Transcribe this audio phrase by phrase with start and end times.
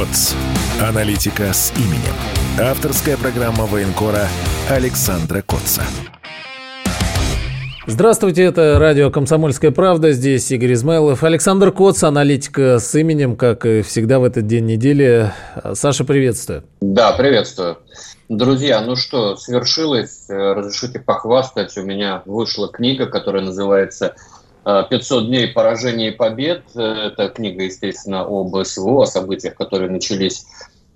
[0.00, 0.34] КОЦ.
[0.80, 2.14] Аналитика с именем.
[2.58, 4.28] Авторская программа военкора
[4.70, 5.82] Александра Котца.
[7.86, 10.12] Здравствуйте, это радио «Комсомольская правда».
[10.12, 11.22] Здесь Игорь Измайлов.
[11.22, 15.32] Александр Коц, аналитика с именем, как и всегда в этот день недели.
[15.74, 16.64] Саша, приветствую.
[16.80, 17.76] Да, приветствую.
[18.30, 20.24] Друзья, ну что, свершилось.
[20.30, 21.76] Разрешите похвастать.
[21.76, 24.14] У меня вышла книга, которая называется
[24.90, 26.64] «500 дней поражений и побед».
[26.74, 30.46] Это книга, естественно, об СВО, о событиях, которые начались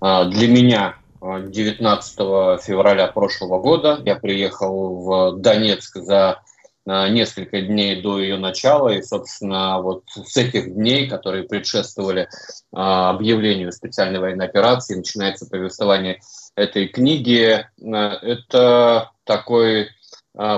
[0.01, 3.99] а, для меня 19 февраля прошлого года.
[4.05, 6.39] Я приехал в Донецк за
[6.85, 8.89] несколько дней до ее начала.
[8.89, 12.29] И, собственно, вот с этих дней, которые предшествовали
[12.71, 16.19] объявлению специальной военной операции, начинается повествование
[16.55, 17.65] этой книги.
[17.81, 19.89] Это такой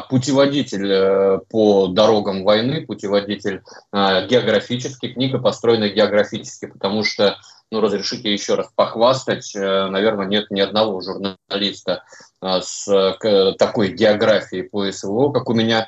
[0.10, 3.62] путеводитель э, по дорогам войны, путеводитель
[3.94, 7.38] географический, книга построена географически, потому что
[7.70, 12.04] ну, разрешите еще раз похвастать, э, наверное, нет ни одного журналиста
[12.42, 13.18] э, с
[13.60, 15.88] такой географией по СВО, как у меня,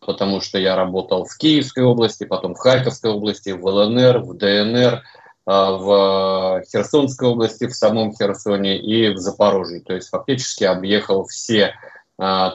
[0.00, 5.02] потому что я работал в Киевской области, потом в Харьковской области, в ЛНР, в ДНР,
[5.46, 9.80] в Херсонской области, в самом Херсоне и в Запорожье.
[9.80, 11.74] То есть фактически объехал все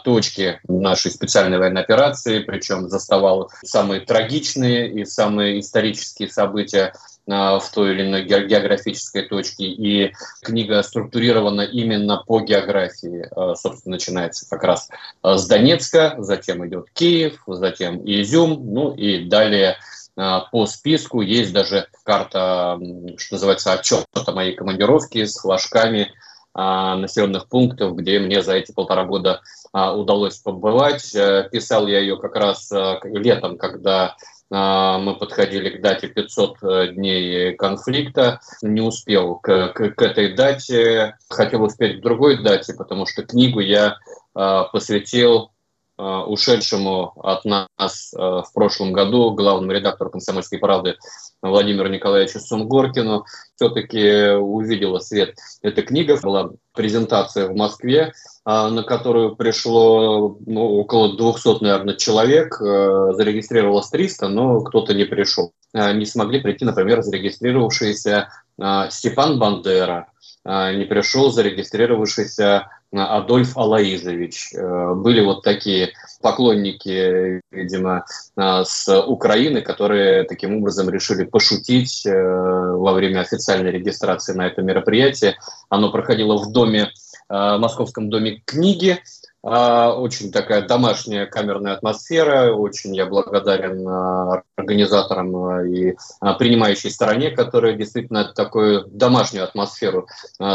[0.04, 6.94] точки нашей специальной военной операции, причем заставал самые трагичные и самые исторические события
[7.26, 9.66] в той или иной географической точке.
[9.66, 13.28] И книга структурирована именно по географии.
[13.36, 14.90] А, собственно, начинается как раз
[15.22, 19.78] а, с Донецка, затем идет Киев, затем Изюм, ну и далее
[20.16, 22.80] а, по списку есть даже карта,
[23.18, 26.12] что называется, отчета моей командировки с флажками
[26.56, 29.42] населенных пунктов, где мне за эти полтора года
[29.74, 31.14] удалось побывать.
[31.14, 32.72] Э, писал я ее как раз
[33.04, 34.16] летом, когда
[34.52, 40.36] а, мы подходили к дате 500 э, дней конфликта, не успел к, к, к этой
[40.36, 43.98] дате, хотел успеть к другой дате, потому что книгу я
[44.36, 45.55] а, посвятил а,
[45.98, 50.96] ушедшему от нас в прошлом году главному редактору «Комсомольской правды»
[51.42, 53.26] Владимиру Николаевичу Сунгоркину.
[53.56, 56.20] Все-таки увидела свет эта книга.
[56.22, 58.14] Была презентация в Москве,
[58.44, 62.60] а, на которую пришло ну, около 200, наверное, человек.
[62.62, 65.54] Э, зарегистрировалось 300, но кто-то не пришел.
[65.74, 68.30] Э, не смогли прийти, например, зарегистрировавшийся
[68.62, 70.08] э, Степан Бандера,
[70.48, 74.54] не пришел зарегистрировавшийся Адольф Алаизович.
[74.54, 75.92] Были вот такие
[76.22, 78.06] поклонники, видимо,
[78.38, 85.36] с Украины, которые таким образом решили пошутить во время официальной регистрации на это мероприятие.
[85.70, 86.92] Оно проходило в доме
[87.28, 89.00] Э, Московском доме книги.
[89.46, 92.52] Э, очень такая домашняя камерная атмосфера.
[92.54, 95.96] Очень я благодарен э, организаторам и
[96.40, 100.08] принимающей стороне, которые действительно такую домашнюю атмосферу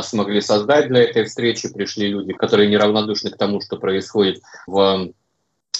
[0.03, 1.73] смогли создать для этой встречи.
[1.73, 5.12] Пришли люди, которые неравнодушны к тому, что происходит в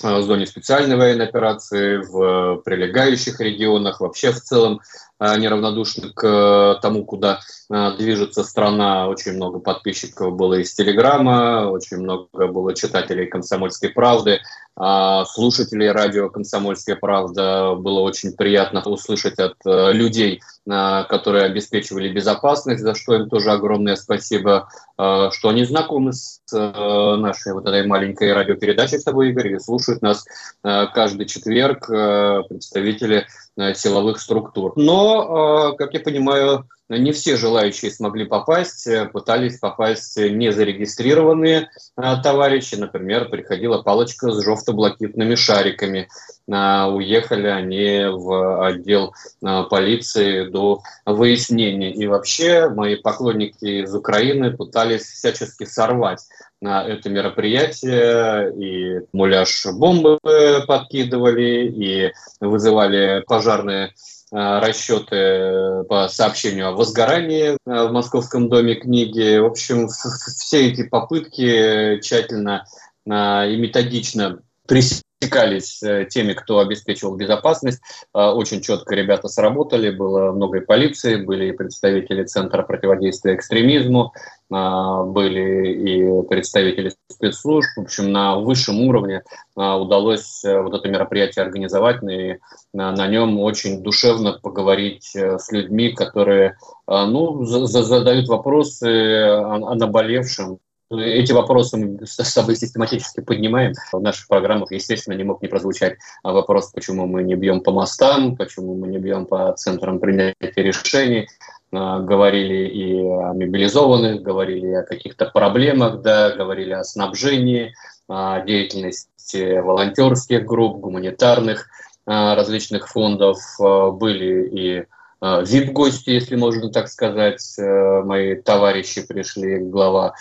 [0.03, 4.83] в зоне специальной военной операции, в прилегающих регионах, вообще в целом а,
[5.21, 7.41] неравнодушны к э, тому, куда
[7.73, 9.07] а, движется страна.
[9.07, 14.41] Очень много подписчиков было из Телеграма, очень много было читателей «Комсомольской правды»,
[14.77, 17.77] а, слушателей радио «Комсомольская правда».
[17.77, 23.97] Было очень приятно услышать от э, людей, которые обеспечивали безопасность, за что им тоже огромное
[23.97, 29.59] спасибо, что они знакомы с э, нашей вот этой маленькой радиопередачей с тобой, Игорь, и
[29.59, 30.25] слушают нас
[30.63, 33.27] каждый четверг представители
[33.75, 34.73] силовых структур.
[34.77, 42.75] Но, как я понимаю, не все желающие смогли попасть, э, пытались попасть незарегистрированные а, товарищи.
[42.75, 46.09] Например, приходила палочка с жовто-блокитными шариками.
[46.51, 51.93] А, уехали они в отдел а, полиции до выяснения.
[51.93, 56.27] И вообще мои поклонники из Украины пытались всячески сорвать
[56.61, 60.19] на это мероприятие, и муляж бомбы
[60.67, 69.39] подкидывали, и вызывали пожарные Э, расчеты по сообщению о возгорании э, в Московском доме книги.
[69.39, 72.67] В общем, все эти попытки тщательно
[73.07, 77.81] э, и методично пресекли пересекались э, теми, кто обеспечивал безопасность.
[78.15, 84.13] Э, очень четко ребята сработали, было много и полиции, были и представители Центра противодействия экстремизму,
[84.51, 87.69] э, были и представители спецслужб.
[87.77, 89.23] В общем, на высшем уровне
[89.55, 92.39] удалось вот это мероприятие организовать, и
[92.73, 96.57] на нем очень душевно поговорить с людьми, которые
[96.87, 100.61] ну, задают вопросы о наболевшем,
[100.91, 103.75] эти вопросы мы с собой систематически поднимаем.
[103.93, 108.37] В наших программах, естественно, не мог не прозвучать вопрос, почему мы не бьем по мостам,
[108.37, 111.29] почему мы не бьем по центрам принятия решений.
[111.73, 117.75] говорили и о мобилизованных, говорили о каких-то проблемах, да, говорили о снабжении,
[118.09, 121.69] о деятельности волонтерских групп, гуманитарных
[122.07, 124.85] различных фондов, были и
[125.23, 127.43] VIP-гости, если можно так сказать.
[127.59, 130.15] Мои товарищи пришли, глава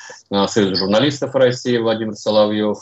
[0.48, 2.78] Союза журналистов России Владимир Соловьев,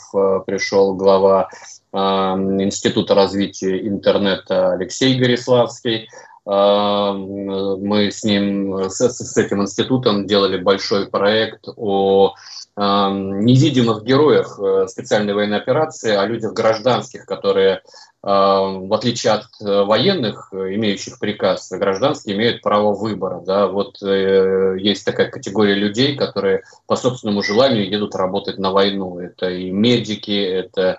[0.46, 1.48] пришел глава
[1.92, 6.08] Института развития интернета Алексей Гориславский.
[6.44, 12.34] Мы с ним, с, с этим институтом делали большой проект о
[12.80, 17.82] невидимых героях э, специальной военной операции, о людях гражданских, которые,
[18.22, 23.42] в отличие от э, военных, имеющих приказ, гражданские имеют право выбора.
[23.44, 23.66] Да?
[23.68, 29.18] Вот э, есть такая категория людей, которые по собственному желанию едут работать на войну.
[29.18, 30.98] Это и медики, это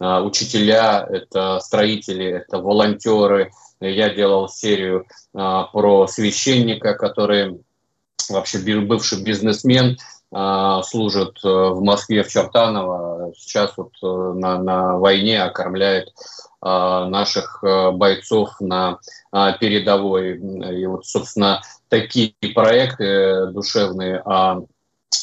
[0.00, 3.52] а, учителя, это строители, это волонтеры.
[3.80, 7.60] Я делал серию а, про священника, который
[8.28, 10.13] вообще бывший бизнесмен, а,
[10.82, 16.12] служит э, в Москве, в Чертаново, сейчас вот э, на, на войне окормляет
[16.60, 18.98] наших э, бойцов на
[19.60, 20.38] передовой.
[20.38, 21.60] И вот, собственно,
[21.90, 24.62] такие проекты душевные о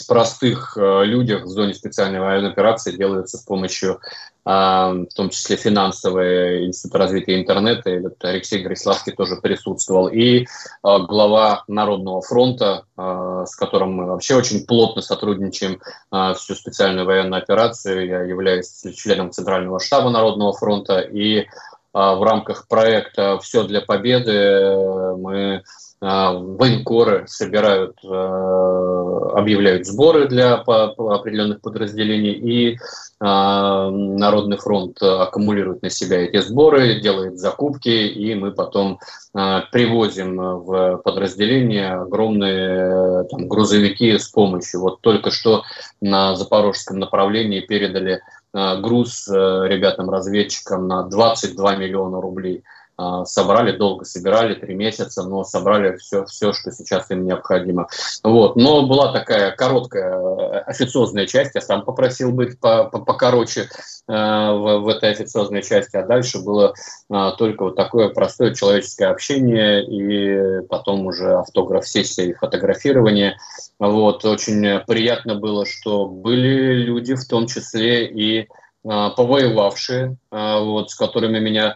[0.07, 3.99] простых людях в зоне специальной военной операции делаются с помощью
[4.43, 10.47] в том числе финансовый институт развития интернета, и Алексей Гриславский тоже присутствовал, и
[10.81, 15.79] а, глава Народного фронта, а, с которым мы вообще очень плотно сотрудничаем
[16.09, 18.07] а, всю специальную военную операцию.
[18.07, 21.45] Я являюсь членом Центрального штаба Народного фронта, и
[21.93, 24.75] в рамках проекта «Все для победы»
[25.17, 25.61] мы а,
[26.01, 32.77] военкоры собирают, а, объявляют сборы для определенных подразделений, и
[33.19, 38.99] а, Народный фронт аккумулирует на себя эти сборы, делает закупки, и мы потом
[39.33, 44.81] привозим в подразделение огромные там, грузовики с помощью.
[44.81, 45.63] Вот только что
[46.01, 48.19] на запорожском направлении передали
[48.53, 52.80] груз ребятам-разведчикам на 22 миллиона рублей– а,
[53.25, 57.87] собрали, долго собирали, три месяца, но собрали все, все, что сейчас им необходимо.
[58.23, 58.55] Вот.
[58.55, 63.67] Но была такая короткая э, официозная часть, я сам попросил быть покороче э,
[64.07, 66.73] в, в этой официозной части, а дальше было
[67.09, 73.37] э, только вот такое простое человеческое общение и потом уже автограф-сессия и фотографирование.
[73.79, 74.25] Вот.
[74.25, 78.47] Очень приятно было, что были люди, в том числе и
[78.83, 81.75] повоевавшие, вот, с которыми меня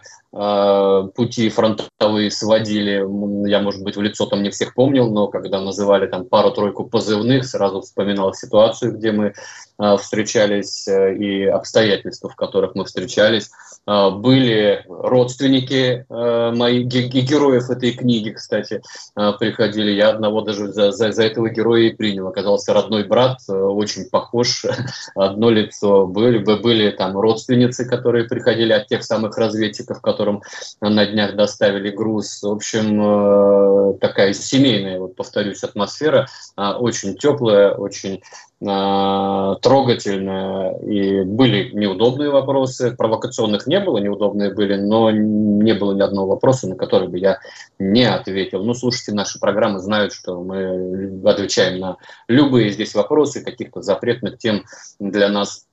[1.14, 6.06] пути фронтовые сводили, я, может быть, в лицо там не всех помнил, но когда называли
[6.06, 9.32] там пару-тройку позывных, сразу вспоминал ситуацию, где мы
[9.78, 13.50] э, встречались э, и обстоятельства, в которых мы встречались.
[13.86, 18.82] Были родственники мои, героев этой книги, кстати,
[19.14, 19.92] приходили.
[19.92, 22.26] Я одного даже за, за, за этого героя и принял.
[22.26, 24.64] Оказался родной брат, очень похож,
[25.14, 26.08] одно лицо.
[26.08, 30.42] Были, были там родственницы, которые приходили от тех самых разведчиков, которые которым
[30.80, 32.42] на днях доставили груз.
[32.42, 36.26] В общем, э, такая семейная, вот повторюсь, атмосфера,
[36.56, 38.22] а, очень теплая, очень
[38.66, 40.78] а, трогательная.
[40.78, 46.68] И были неудобные вопросы, провокационных не было, неудобные были, но не было ни одного вопроса,
[46.68, 47.38] на который бы я
[47.78, 48.64] не ответил.
[48.64, 51.96] Ну, слушайте, наши программы знают, что мы отвечаем на
[52.28, 54.64] любые здесь вопросы, каких-то запретных тем
[54.98, 55.65] для нас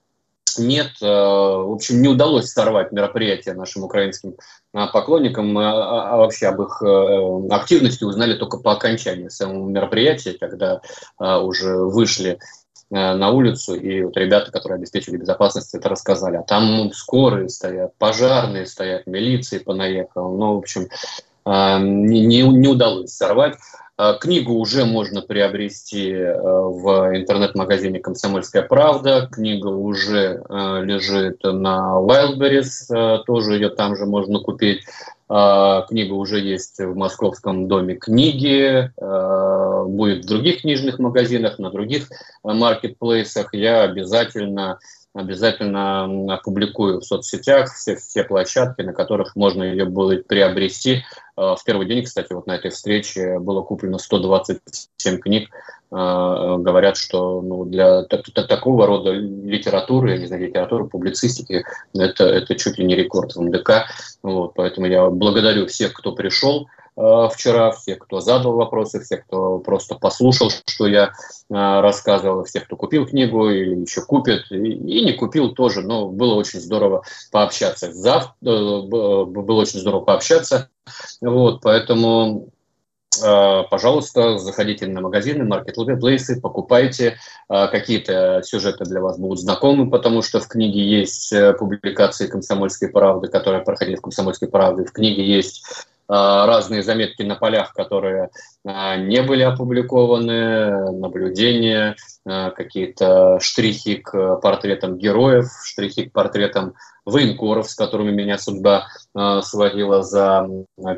[0.57, 0.91] нет.
[1.01, 4.35] Э, в общем, не удалось сорвать мероприятие нашим украинским
[4.73, 10.33] э, поклонникам, а, а вообще об их э, активности узнали только по окончании самого мероприятия,
[10.33, 10.81] когда
[11.19, 12.39] уже вышли
[12.89, 16.37] на улицу, и вот ребята, которые обеспечили безопасность, это рассказали.
[16.37, 20.37] А там скорые стоят, пожарные стоят, милиции понаехал.
[20.37, 20.87] Ну, в общем,
[21.45, 23.55] не, не, не удалось сорвать.
[23.95, 29.29] А, книгу уже можно приобрести э, в интернет-магазине «Комсомольская правда».
[29.31, 34.81] Книга уже э, лежит на Wildberries, тоже ее там же можно купить.
[35.29, 42.09] А, книга уже есть в Московском доме книги, будет в других книжных магазинах, на других
[42.43, 43.53] маркетплейсах.
[43.53, 44.79] Я обязательно
[45.13, 51.03] обязательно опубликую в соцсетях все, все площадки, на которых можно ее будет приобрести.
[51.37, 55.49] Э, в первый день, кстати, вот на этой встрече было куплено 127 книг.
[55.95, 62.55] Э, говорят, что ну, для такого рода литературы, я не знаю, литературы, публицистики, это, это
[62.55, 63.85] чуть ли не рекорд в МДК.
[64.23, 66.67] Вот, поэтому я благодарю всех, кто пришел.
[66.97, 71.11] Э, вчера, всех, кто задал вопросы, всех, кто просто послушал, что я э,
[71.49, 76.33] рассказывал, всех, кто купил книгу или еще купит, и, и не купил тоже, но было
[76.33, 77.93] очень здорово пообщаться.
[77.93, 78.33] Зав...
[78.41, 80.69] Э, было очень здорово пообщаться,
[81.21, 82.49] вот, поэтому
[83.21, 87.17] пожалуйста, заходите на магазины, маркетплейсы, покупайте.
[87.47, 93.63] Какие-то сюжеты для вас будут знакомы, потому что в книге есть публикации «Комсомольской правды», которые
[93.63, 94.85] проходили в «Комсомольской правде».
[94.85, 95.63] В книге есть
[96.07, 98.29] а, разные заметки на полях, которые
[98.65, 106.73] а, не были опубликованы, наблюдения, а, какие-то штрихи к портретам героев, штрихи к портретам
[107.05, 108.87] военкоров, с которыми меня судьба
[109.41, 110.47] сводила за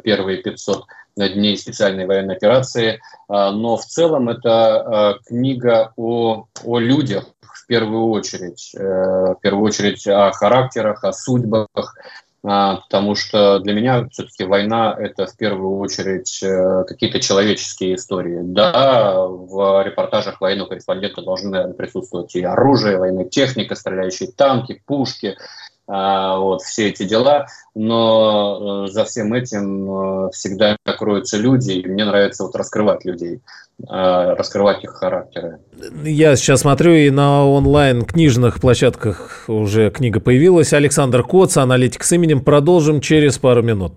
[0.03, 0.85] первые 500
[1.17, 3.01] дней специальной военной операции.
[3.27, 7.25] Но в целом это книга о, о людях,
[7.65, 11.95] в первую очередь, э, в первую очередь о характерах, о судьбах,
[12.43, 18.41] а, потому что для меня все-таки война– это в первую очередь э, какие-то человеческие истории.
[18.43, 25.35] Да, в репортажах военного корреспондента должны присутствовать и оружие, военная техника, стреляющие танки, пушки–
[25.87, 32.05] вот, все эти дела, но э, за всем этим э, всегда кроются люди, и мне
[32.05, 33.41] нравится вот раскрывать людей,
[33.79, 35.59] э, раскрывать их характеры.
[36.03, 40.73] Я сейчас смотрю, и на онлайн-книжных площадках уже книга появилась.
[40.73, 42.41] Александр Коц, аналитик с именем.
[42.41, 43.93] Продолжим через пару минут.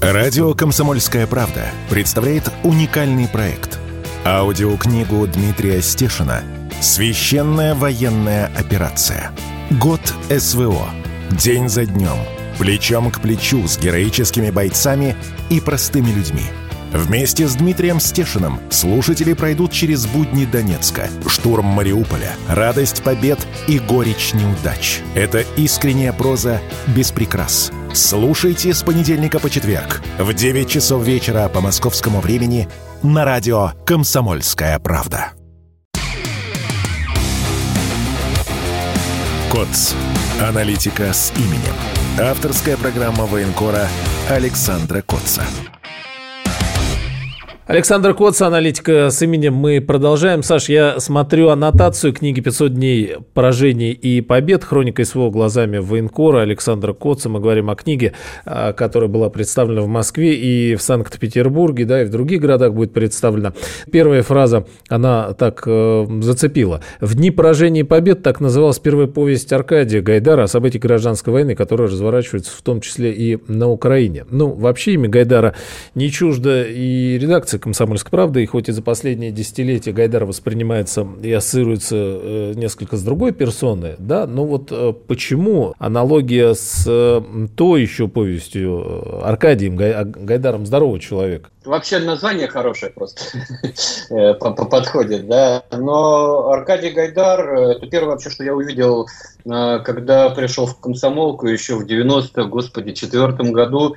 [0.00, 3.78] Радио «Комсомольская правда» представляет уникальный проект.
[4.24, 6.42] Аудиокнигу Дмитрия Стешина
[6.80, 9.32] «Священная военная операция».
[9.70, 10.90] Год СВО.
[11.30, 12.18] День за днем.
[12.58, 15.16] Плечом к плечу с героическими бойцами
[15.48, 16.44] и простыми людьми.
[16.92, 24.32] Вместе с Дмитрием Стешиным слушатели пройдут через будни Донецка, штурм Мариуполя, радость побед и горечь
[24.34, 25.00] неудач.
[25.14, 27.72] Это искренняя проза без прикрас.
[27.92, 32.68] Слушайте с понедельника по четверг в 9 часов вечера по московскому времени
[33.02, 35.32] на радио «Комсомольская правда».
[39.54, 39.94] КОЦ.
[40.40, 41.74] Аналитика с именем.
[42.18, 43.86] Авторская программа военкора
[44.28, 45.44] Александра Котца.
[47.66, 49.54] Александр Коц, аналитика с именем.
[49.54, 50.42] Мы продолжаем.
[50.42, 54.64] Саш, я смотрю аннотацию книги «500 дней поражений и побед.
[54.64, 57.30] Хроника СВО глазами военкора» Александра Коца.
[57.30, 58.12] Мы говорим о книге,
[58.44, 62.92] а, которая была представлена в Москве и в Санкт-Петербурге, да, и в других городах будет
[62.92, 63.54] представлена.
[63.90, 66.82] Первая фраза, она так э, зацепила.
[67.00, 71.54] «В дни поражений и побед» так называлась первая повесть Аркадия Гайдара о событиях гражданской войны,
[71.54, 74.26] которая разворачивается в том числе и на Украине.
[74.28, 75.54] Ну, вообще имя Гайдара
[75.94, 81.06] не чуждо и редакция редакции «Комсомольской правды», и хоть и за последние десятилетия Гайдар воспринимается
[81.22, 87.20] и ассоциируется э, несколько с другой персоной, да, но вот э, почему аналогия с э,
[87.56, 91.50] той еще повестью Аркадием Гайдаром «Здоровый человек»?
[91.64, 93.22] Вообще название хорошее просто
[94.40, 95.62] подходит, да.
[95.70, 99.08] Но Аркадий Гайдар, это первое вообще, что я увидел,
[99.44, 103.96] когда пришел в комсомолку еще в 90 господи, четвертом году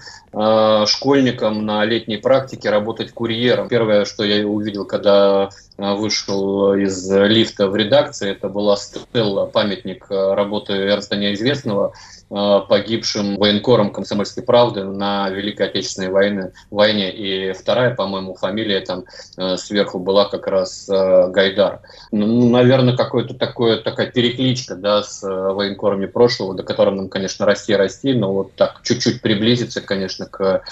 [0.85, 3.67] школьником на летней практике работать курьером.
[3.67, 10.73] Первое, что я увидел, когда вышел из лифта в редакции, это была стелла, памятник работы
[10.73, 11.93] Эрнста Неизвестного,
[12.29, 17.09] Э, погибшим военкором комсомольской правды на Великой Отечественной войне, войне.
[17.09, 19.05] И вторая, по-моему, фамилия там
[19.37, 21.79] э, сверху была как раз э, Гайдар.
[22.11, 27.45] Ну, ну наверное, какое-то такое, такая перекличка да, с военкорами прошлого, до которого нам, конечно,
[27.45, 30.63] расти-расти, но вот так чуть-чуть приблизиться, конечно, к,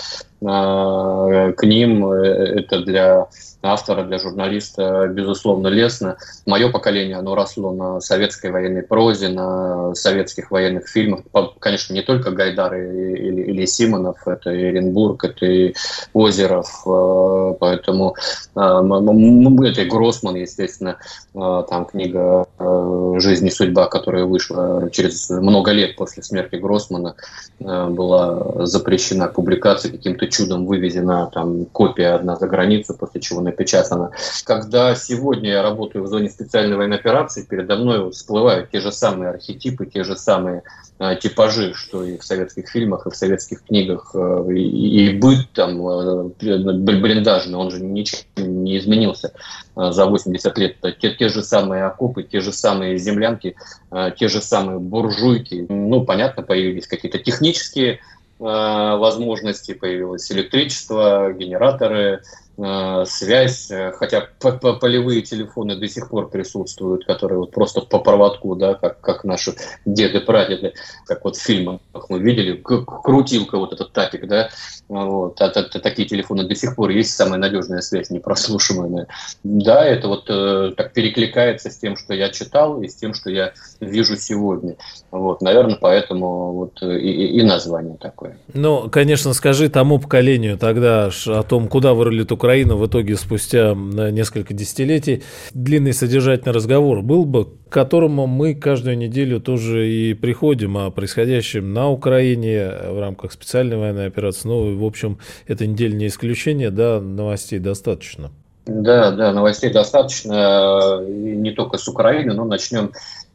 [0.46, 3.28] к ним, это для
[3.66, 6.18] автора, для журналиста, безусловно, лестно.
[6.46, 11.22] Мое поколение, оно росло на советской военной прозе, на советских военных фильмах.
[11.60, 15.74] Конечно, не только Гайдар или, или Симонов, это и Оренбург, это и
[16.14, 18.16] Озеров, э, поэтому
[18.56, 20.98] э, это и Гроссман, естественно,
[21.34, 22.46] э, там книга
[23.18, 27.16] «Жизнь и судьба», которая вышла через много лет после смерти Гроссмана,
[27.60, 34.12] была запрещена публикация, каким-то чудом вывезена там копия одна за границу, после чего на напечатано.
[34.44, 39.30] Когда сегодня я работаю в зоне специальной военной операции, передо мной всплывают те же самые
[39.30, 40.64] архетипы, те же самые
[41.00, 45.50] э, типажи, что и в советских фильмах, и в советских книгах, э, и, и быт
[45.54, 49.32] там э, блиндажный, он же ничем не изменился
[49.76, 50.76] э, за 80 лет.
[51.00, 53.56] Те, те же самые окопы, те же самые землянки,
[53.92, 55.66] э, те же самые буржуйки.
[55.70, 58.00] Ну, понятно, появились какие-то технические
[58.40, 62.22] э, возможности, появилось электричество, генераторы,
[62.58, 68.76] связь, э, хотя полевые телефоны до сих пор присутствуют, которые вот просто по проводку, да,
[68.76, 70.74] как, как наши деды, прадеды,
[71.06, 74.50] как вот в фильмах мы видели, крутилка вот этот тапик, да,
[74.88, 79.08] вот, а, а, такие телефоны до сих пор есть, самая надежная связь, непрослушиваемая.
[79.44, 83.30] Да, это вот э, так перекликается с тем, что я читал, и с тем, что
[83.30, 84.76] я вижу сегодня.
[85.12, 88.38] Вот, наверное, поэтому вот и, и название такое.
[88.54, 93.74] Ну, конечно, скажи тому поколению тогда о том, куда вырулит Украина, Украина в итоге спустя
[93.74, 95.24] несколько десятилетий.
[95.56, 101.74] Длинный содержательный разговор был бы, к которому мы каждую неделю тоже и приходим о происходящем
[101.74, 104.48] на Украине в рамках специальной военной операции.
[104.48, 108.30] Ну, в общем, эта неделя не исключение, да, новостей достаточно.
[108.68, 112.92] Да, да, новостей достаточно, и не только с Украины, но начнем,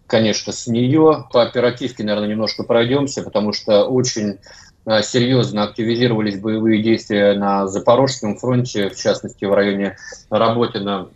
[0.07, 1.25] конечно, с нее.
[1.33, 4.37] По оперативке, наверное, немножко пройдемся, потому что очень
[5.03, 9.97] серьезно активизировались боевые действия на Запорожском фронте, в частности, в районе
[10.31, 11.09] Работина,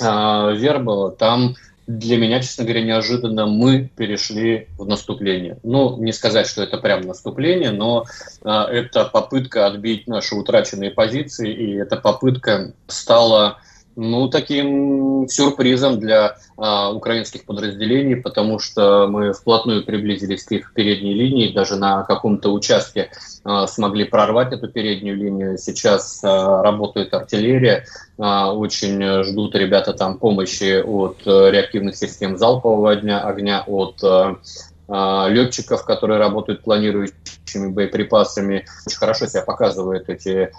[0.00, 1.10] а, Вербова.
[1.10, 1.54] Там
[1.86, 5.58] для меня, честно говоря, неожиданно мы перешли в наступление.
[5.62, 8.06] Ну, не сказать, что это прям наступление, но
[8.44, 13.58] э, это попытка отбить наши утраченные позиции, и эта попытка стала
[13.96, 21.14] ну, таким сюрпризом для а, украинских подразделений, потому что мы вплотную приблизились к их передней
[21.14, 23.10] линии, даже на каком-то участке
[23.44, 25.58] а, смогли прорвать эту переднюю линию.
[25.58, 27.84] Сейчас а, работает артиллерия,
[28.18, 34.36] а, очень ждут ребята там помощи от а, реактивных систем залпового огня, огня от а,
[34.88, 38.66] летчиков, которые работают планирующими боеприпасами.
[38.86, 40.50] Очень хорошо себя показывают эти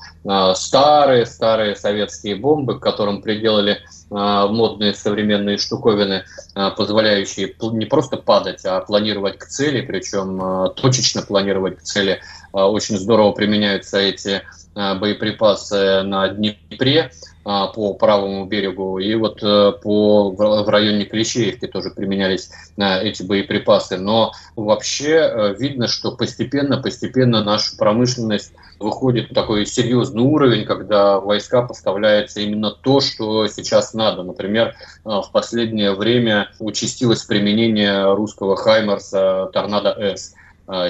[0.56, 8.66] старые-старые а, советские бомбы, к которым приделали а, модные современные штуковины, позволяющие не просто падать,
[8.66, 12.22] а планировать к цели, причем точечно планировать к цели.
[12.54, 14.44] Очень здорово применяются эти
[14.76, 17.12] боеприпасы на Днепре.
[17.46, 19.00] А, по правому берегу.
[19.00, 23.98] И вот э, по, в районе Клещеевки тоже применялись э, эти боеприпасы.
[23.98, 31.20] Но вообще э, видно, что постепенно, постепенно наша промышленность выходит в такой серьезный уровень, когда
[31.20, 34.24] войска поставляется именно то, что сейчас надо.
[34.24, 40.36] Например, в последнее время участилось применение русского Хаймерса Торнадо-С.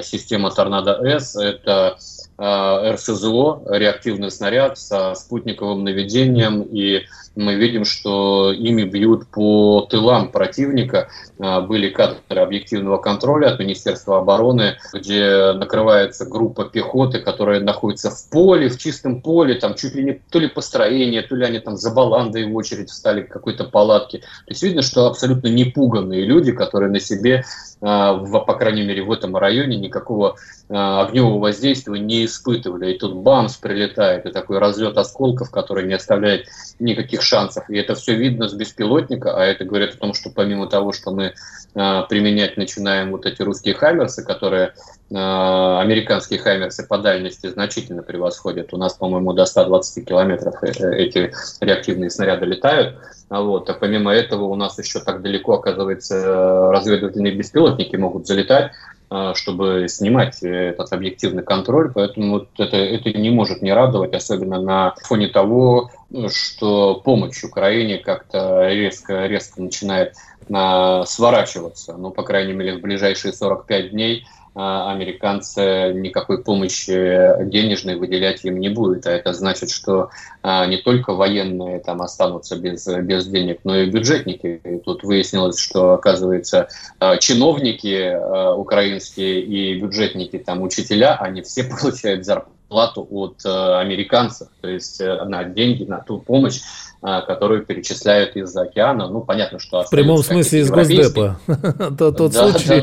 [0.02, 1.98] Система Торнадо-С– это
[2.36, 7.04] Э, РСЗО, реактивный снаряд со спутниковым наведением, и
[7.36, 11.08] мы видим, что ими бьют по тылам противника.
[11.38, 18.30] Э, были кадры объективного контроля от Министерства обороны, где накрывается группа пехоты, которая находится в
[18.30, 21.76] поле, в чистом поле, там чуть ли не то ли построение, то ли они там
[21.76, 24.18] за баландой в очередь встали к какой-то палатке.
[24.18, 27.44] То есть видно, что абсолютно непуганные люди, которые на себе,
[27.80, 30.36] э, по крайней мере в этом районе, никакого
[30.68, 32.92] огневого воздействия не испытывали.
[32.92, 36.46] И тут бамс прилетает, и такой разлет осколков, который не оставляет
[36.78, 37.68] никаких шансов.
[37.68, 41.10] И это все видно с беспилотника, а это говорит о том, что помимо того, что
[41.10, 41.34] мы
[41.74, 44.74] э, применять начинаем вот эти русские хаймерсы, которые
[45.10, 48.72] э, американские хаймерсы по дальности значительно превосходят.
[48.72, 52.96] У нас, по-моему, до 120 километров э, эти реактивные снаряды летают.
[53.28, 53.68] А вот.
[53.70, 58.72] А помимо этого у нас еще так далеко, оказывается, разведывательные беспилотники могут залетать.
[59.16, 64.60] А, чтобы снимать этот объективный контроль, поэтому вот это, это не может не радовать, особенно
[64.60, 65.92] на фоне того,
[66.28, 70.14] что помощь Украине как-то резко, резко начинает
[70.52, 71.96] а, сворачиваться.
[71.96, 78.68] Ну, по крайней мере, в ближайшие 45 дней американцы никакой помощи денежной выделять им не
[78.68, 79.06] будет.
[79.06, 80.10] А это значит, что
[80.42, 84.60] а, не только военные там останутся без, без денег, но и бюджетники.
[84.64, 86.68] И тут выяснилось, что, оказывается,
[87.00, 88.14] а, чиновники
[88.56, 95.44] украинские и бюджетники, там, учителя, они все получают зарплату от американцев, то есть э, на
[95.44, 96.60] деньги, на ту помощь,
[96.93, 99.08] а, которую перечисляют из-за океана.
[99.08, 99.82] Ну, понятно, что...
[99.82, 101.38] В прямом смысле из Госдепа.
[101.98, 102.82] Тот случай.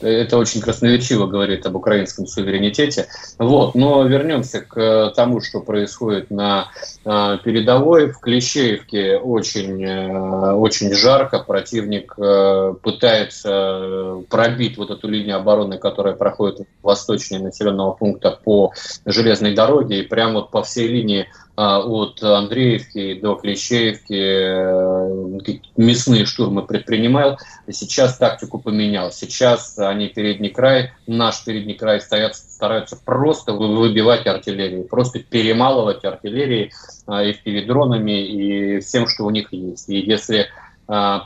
[0.00, 3.06] Это очень красноречиво говорит об украинском суверенитете.
[3.38, 3.74] Вот.
[3.74, 6.70] Но вернемся к тому, что происходит на
[7.04, 8.10] а, передовой.
[8.10, 11.38] В Клещеевке очень, э, очень жарко.
[11.40, 18.72] Противник э, пытается пробить вот эту линию обороны, которая проходит восточнее населенного пункта по
[19.04, 20.00] железной дороге.
[20.00, 27.38] И прямо вот по всей линии а, от Андреевки до Клещеевки э, мясные штурмы предпринимал.
[27.70, 29.12] Сейчас тактику поменял.
[29.12, 36.72] Сейчас они передний край, наш передний край стоят, стараются просто выбивать артиллерию, просто перемалывать артиллерии
[37.06, 39.88] и FPV-дронами и всем, что у них есть.
[39.88, 40.69] И если а,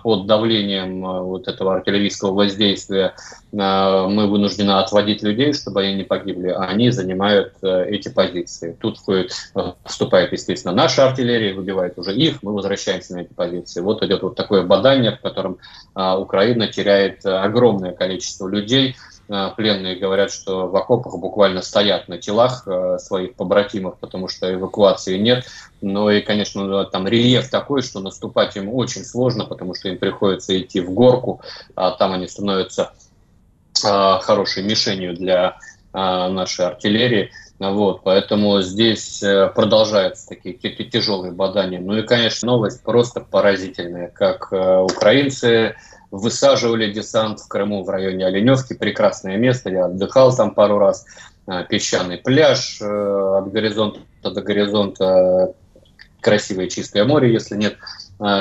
[0.02, 3.14] под давлением а, вот этого артиллерийского воздействия
[3.58, 8.76] а, мы вынуждены отводить людей, чтобы они не погибли, а они занимают эти позиции.
[8.78, 8.98] Тут
[9.84, 13.80] вступает, естественно, наша артиллерия, выбивает уже их, мы возвращаемся на эти позиции.
[13.80, 15.58] Вот идет вот такое бадание, в котором
[15.94, 22.66] Украина теряет огромное количество людей, Э, пленные говорят, что в окопах буквально стоят на телах
[22.66, 25.46] э, своих побратимов, потому что эвакуации нет.
[25.80, 30.58] Но и, конечно, там рельеф такой, что наступать им очень сложно, потому что им приходится
[30.58, 31.40] идти в горку,
[31.74, 32.92] а там они становятся
[33.84, 35.56] э, хорошей мишенью для
[35.92, 37.30] нашей артиллерии.
[37.60, 41.80] Вот, поэтому здесь э, продолжаются такие тяжелые бадания.
[41.80, 45.76] Ну и, конечно, новость просто поразительная, как э, украинцы
[46.18, 48.74] высаживали десант в Крыму в районе Оленевки.
[48.74, 51.04] Прекрасное место, я отдыхал там пару раз.
[51.46, 55.54] Э, песчаный пляж от горизонта до горизонта,
[56.20, 57.76] красивое чистое море, если нет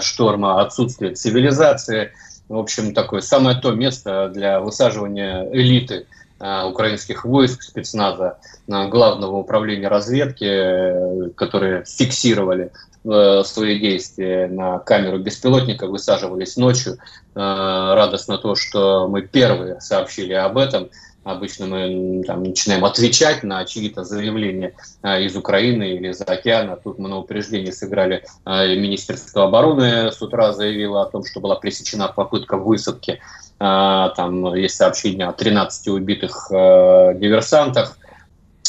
[0.02, 2.14] шторма, отсутствие цивилизации.
[2.48, 6.06] В общем, такое самое то место для высаживания элиты–
[6.44, 12.72] Э, украинских войск, спецназа, э, главного управления разведки, э, которые фиксировали
[13.04, 16.98] свои действия на камеру беспилотника, высаживались ночью.
[17.36, 20.90] Радостно то, что мы первые сообщили об этом.
[21.24, 26.78] Обычно мы там, начинаем отвечать на чьи-то заявления из Украины или из океана.
[26.82, 28.26] Тут мы на упреждение сыграли.
[28.46, 33.20] Министерство обороны с утра заявило о том, что была пресечена попытка высадки
[33.60, 37.98] там есть сообщение о 13 убитых э, диверсантах.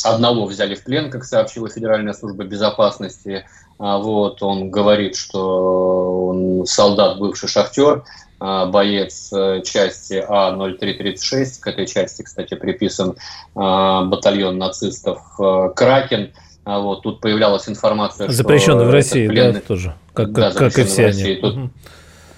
[0.04, 3.44] Одного взяли в плен, как сообщила Федеральная служба безопасности.
[3.78, 8.04] А, вот, он говорит, что он солдат, бывший шахтер,
[8.40, 11.60] а, боец э, части А0336.
[11.60, 13.16] К этой части, кстати, приписан
[13.54, 16.32] батальон нацистов э, «Кракен».
[16.64, 19.52] Вот, тут появлялась информация, Запрещенный что в России, пленный...
[19.54, 21.34] да, тоже, как, да, как, и все они.
[21.34, 21.56] Тут.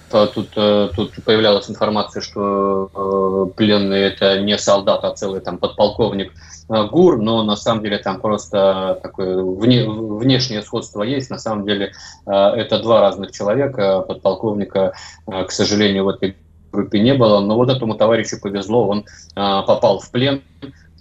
[0.09, 6.31] Тут, э, тут появлялась информация, что э, пленный это не солдат, а целый там подполковник
[6.69, 11.29] э, ГУР, но на самом деле там просто такое вне, внешнее сходство есть.
[11.29, 11.91] На самом деле
[12.25, 13.99] это два разных человека.
[13.99, 14.93] Подполковника,
[15.25, 16.37] к сожалению, в этой
[16.71, 17.41] группе не было.
[17.41, 20.41] Но вот этому товарищу повезло, он попал в плен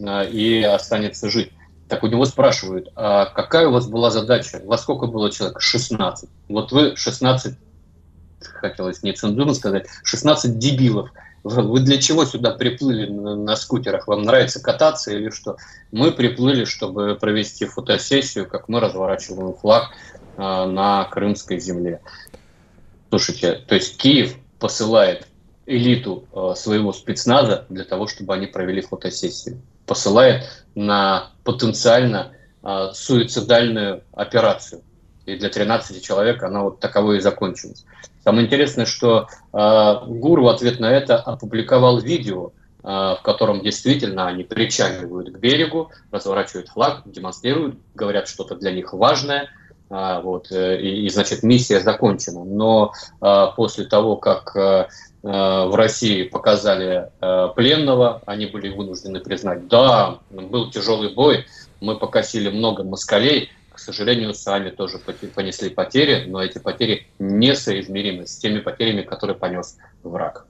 [0.00, 1.52] и останется жить.
[1.88, 4.60] Так у него спрашивают, а какая у вас была задача?
[4.64, 5.60] Во сколько было человек?
[5.60, 6.28] 16.
[6.48, 7.56] Вот вы 16
[8.40, 11.10] хотелось нецензурно сказать, 16 дебилов.
[11.42, 14.08] Вы для чего сюда приплыли на скутерах?
[14.08, 15.56] Вам нравится кататься или что?
[15.92, 19.90] Мы приплыли, чтобы провести фотосессию, как мы разворачиваем флаг
[20.36, 22.00] а, на крымской земле.
[23.10, 25.28] Слушайте, то есть Киев посылает
[25.66, 29.60] элиту а, своего спецназа для того, чтобы они провели фотосессию.
[29.86, 30.44] Посылает
[30.74, 34.82] на потенциально а, суицидальную операцию.
[35.26, 37.84] И для 13 человек она вот таковой и закончилась.
[38.24, 44.28] Самое интересное, что э, ГУР в ответ на это опубликовал видео, э, в котором действительно
[44.28, 49.48] они причаливают к берегу, разворачивают флаг, демонстрируют, говорят что-то для них важное,
[49.90, 52.44] э, вот, э, и, и, значит, миссия закончена.
[52.44, 54.86] Но э, после того, как э,
[55.22, 61.46] в России показали э, пленного, они были вынуждены признать, да, был тяжелый бой,
[61.80, 64.98] мы покосили много москалей, к сожалению, сами тоже
[65.34, 70.46] понесли потери, но эти потери несоизмеримы с теми потерями, которые понес враг.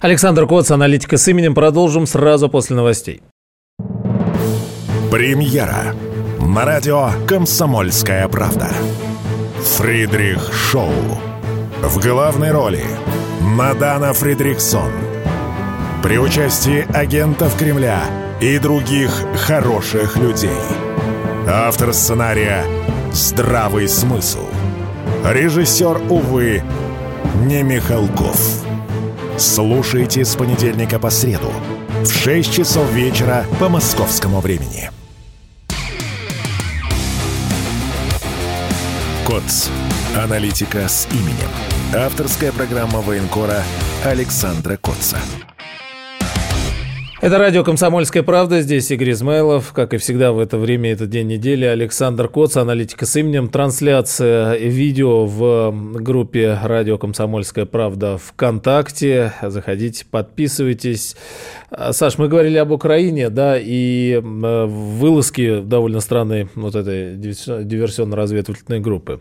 [0.00, 1.56] Александр Коц, аналитика с именем.
[1.56, 3.20] Продолжим сразу после новостей.
[5.10, 5.92] Премьера
[6.40, 8.68] на радио «Комсомольская правда».
[9.76, 10.92] Фридрих Шоу.
[11.82, 12.84] В главной роли
[13.40, 14.92] Мадана Фридрихсон.
[16.04, 18.04] При участии агентов Кремля
[18.40, 20.50] и других хороших людей–
[21.50, 22.62] Автор сценария
[23.10, 24.46] «Здравый смысл».
[25.24, 26.62] Режиссер, увы,
[27.46, 28.38] не Михалков.
[29.38, 31.50] Слушайте с понедельника по среду
[32.02, 34.90] в 6 часов вечера по московскому времени.
[39.26, 39.70] КОЦ.
[40.22, 41.48] Аналитика с именем.
[41.94, 43.62] Авторская программа военкора
[44.04, 45.16] Александра Котца.
[47.20, 48.60] Это радио «Комсомольская правда».
[48.60, 49.72] Здесь Игорь Измайлов.
[49.72, 51.64] Как и всегда в это время, этот день недели.
[51.64, 53.48] Александр Коц, аналитика с именем.
[53.48, 59.32] Трансляция видео в группе «Радио «Комсомольская правда» ВКонтакте.
[59.42, 61.16] Заходите, подписывайтесь.
[61.90, 69.20] Саш, мы говорили об Украине, да, и вылазки довольно странной вот этой диверсионно-разведывательной группы.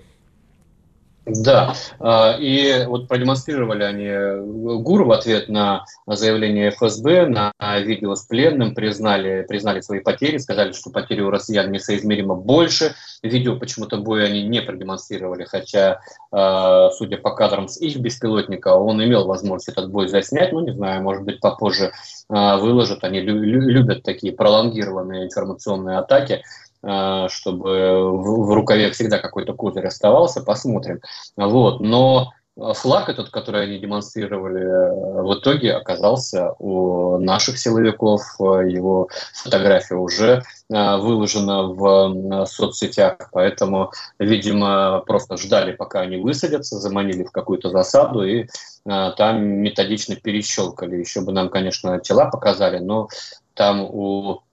[1.27, 8.23] Да, а, и вот продемонстрировали они ГУР в ответ на заявление ФСБ, на видео с
[8.23, 12.95] пленным, признали, признали свои потери, сказали, что потери у россиян несоизмеримо больше.
[13.23, 15.99] Видео почему-то боя они не продемонстрировали, хотя,
[16.31, 20.71] а, судя по кадрам с их беспилотника, он имел возможность этот бой заснять, ну, не
[20.71, 21.91] знаю, может быть, попозже
[22.29, 23.03] а, выложат.
[23.03, 26.41] Они любят такие пролонгированные информационные атаки.
[26.83, 31.01] Э, чтобы в, рукаве всегда какой-то козырь оставался, посмотрим.
[31.35, 31.79] Вот.
[31.79, 38.21] Но флаг этот, который они демонстрировали, э, в итоге оказался у наших силовиков.
[38.39, 47.23] Его фотография уже э, выложена в соцсетях, поэтому, видимо, просто ждали, пока они высадятся, заманили
[47.23, 48.47] в какую-то засаду и
[48.85, 50.95] там методично перещелкали.
[50.95, 53.09] Еще бы нам, конечно, тела показали, но
[53.53, 54.43] там у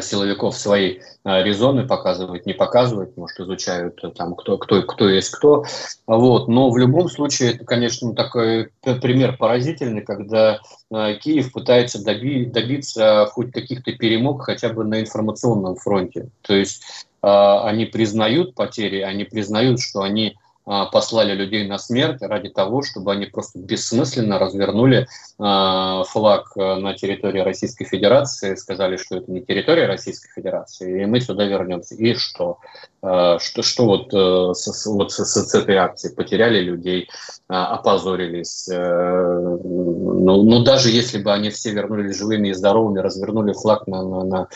[0.00, 5.30] силовиков свои а, резоны показывают, не показывают, может, изучают э, там, кто, кто, кто есть
[5.30, 5.64] кто.
[6.06, 6.48] Вот.
[6.48, 13.52] Но в любом случае, это, конечно, такой пример поразительный, когда Киев пытается доби, добиться хоть
[13.52, 16.28] каких-то перемог хотя бы на информационном фронте.
[16.42, 16.82] То есть
[17.22, 23.26] они признают потери, они признают, что они послали людей на смерть ради того, чтобы они
[23.26, 25.06] просто бессмысленно развернули
[25.38, 31.06] а, флаг э, на территории Российской Федерации, сказали, что это не территория Российской Федерации, и
[31.06, 31.96] мы сюда вернемся.
[31.96, 32.58] И что?
[33.02, 36.14] А, что, что вот, э, с, вот с, с этой акцией?
[36.14, 37.08] Потеряли людей,
[37.48, 38.68] опозорились.
[38.68, 44.02] Э, ну, ну, даже если бы они все вернулись живыми и здоровыми, развернули флаг на,
[44.02, 44.48] на, на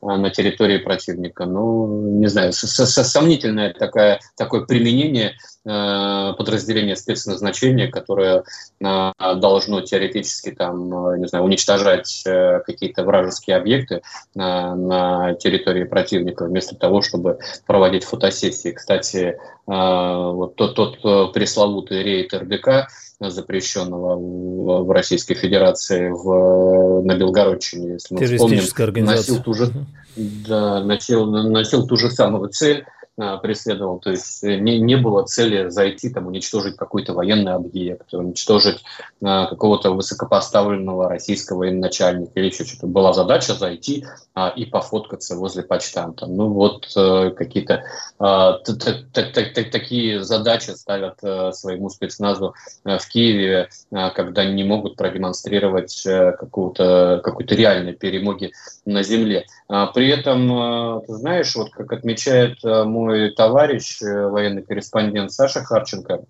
[0.00, 1.44] на территории противника.
[1.44, 5.34] Ну, не знаю, сомнительное такое, такое применение
[5.70, 8.42] Э, подразделение спецназначения, которое
[8.80, 14.00] э, должно теоретически там, э, не знаю, уничтожать какие-то вражеские объекты
[14.34, 18.70] на территории противника, вместо того, чтобы проводить фотосессии.
[18.70, 22.88] Кстати, вот тот, тот пресловутый рейд РДК,
[23.20, 29.72] запрещенного в Российской Федерации в, на Белгородчине, если мы вспомним, носил ту, же,
[30.16, 32.84] да, носил, носил ту же самую цель
[33.42, 33.98] преследовал.
[33.98, 38.78] То есть э, не, не было цели зайти, там, уничтожить какой-то военный объект, уничтожить
[39.20, 42.86] э, какого-то высокопоставленного российского военачальника или еще что-то.
[42.86, 46.26] Была задача зайти э, и пофоткаться возле почтанта.
[46.26, 47.82] Ну вот э, какие-то
[48.20, 52.54] э, такие задачи ставят э, своему спецназу
[52.84, 58.52] э, в Киеве, э, когда не могут продемонстрировать э, какую-то какой-то реальной перемоги
[58.84, 59.46] на земле.
[59.68, 64.62] А при этом, э, ты знаешь, вот как отмечает э, мой мой товарищ, э, военный
[64.62, 66.24] корреспондент Саша Харченко,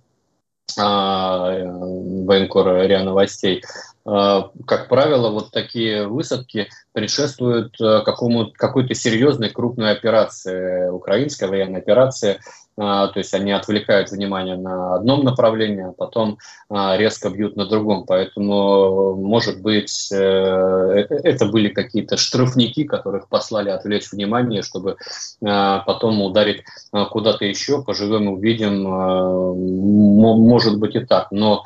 [0.78, 3.64] а, э, военкор РИА Новостей,
[4.04, 11.80] а, как правило, вот такие высадки предшествуют э, какому, какой-то серьезной крупной операции, украинской военной
[11.80, 12.38] операции,
[12.78, 16.38] то есть они отвлекают внимание на одном направлении, а потом
[16.70, 18.04] а, резко бьют на другом.
[18.06, 24.96] Поэтому, может быть, э, это были какие-то штрафники, которых послали отвлечь внимание, чтобы
[25.44, 26.62] а, потом ударить
[27.10, 27.82] куда-то еще.
[27.82, 28.84] Поживем, увидим.
[28.84, 31.32] Может быть и так.
[31.32, 31.64] Но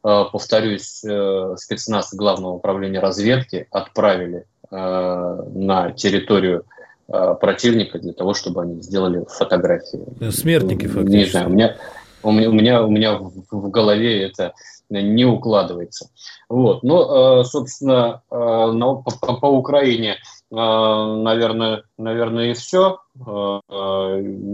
[0.00, 6.64] повторюсь, э, спецназ Главного управления разведки отправили на территорию
[7.06, 10.04] противника для того, чтобы они сделали фотографии.
[10.30, 11.16] Смертники фактически.
[11.16, 11.76] Не знаю, у меня,
[12.22, 13.18] у меня, у меня, у меня
[13.50, 14.54] в, голове это
[14.90, 16.10] не укладывается.
[16.48, 16.82] Вот.
[16.82, 20.16] Но, э, собственно, э, по, по Украине,
[20.50, 22.98] наверное, наверное, и все.
[23.24, 23.60] Э,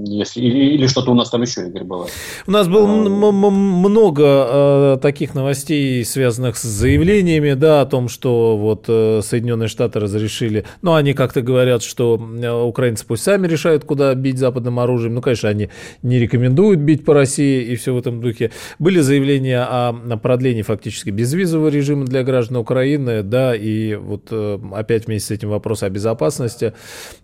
[0.06, 2.06] если, или, или что-то у нас там еще, Игорь, было?
[2.46, 3.50] У нас было а...
[3.50, 10.00] много э, таких новостей, связанных с заявлениями, да, о том, что вот э, Соединенные Штаты
[10.00, 15.14] разрешили, ну, они как-то говорят, что э, украинцы пусть сами решают, куда бить западным оружием,
[15.14, 15.68] ну, конечно, они
[16.02, 18.52] не рекомендуют бить по России и все в этом духе.
[18.78, 24.58] Были заявления о, о продлении фактически безвизового режима для граждан Украины, да, и вот э,
[24.72, 26.74] опять вместе с этим вопрос о безопасности.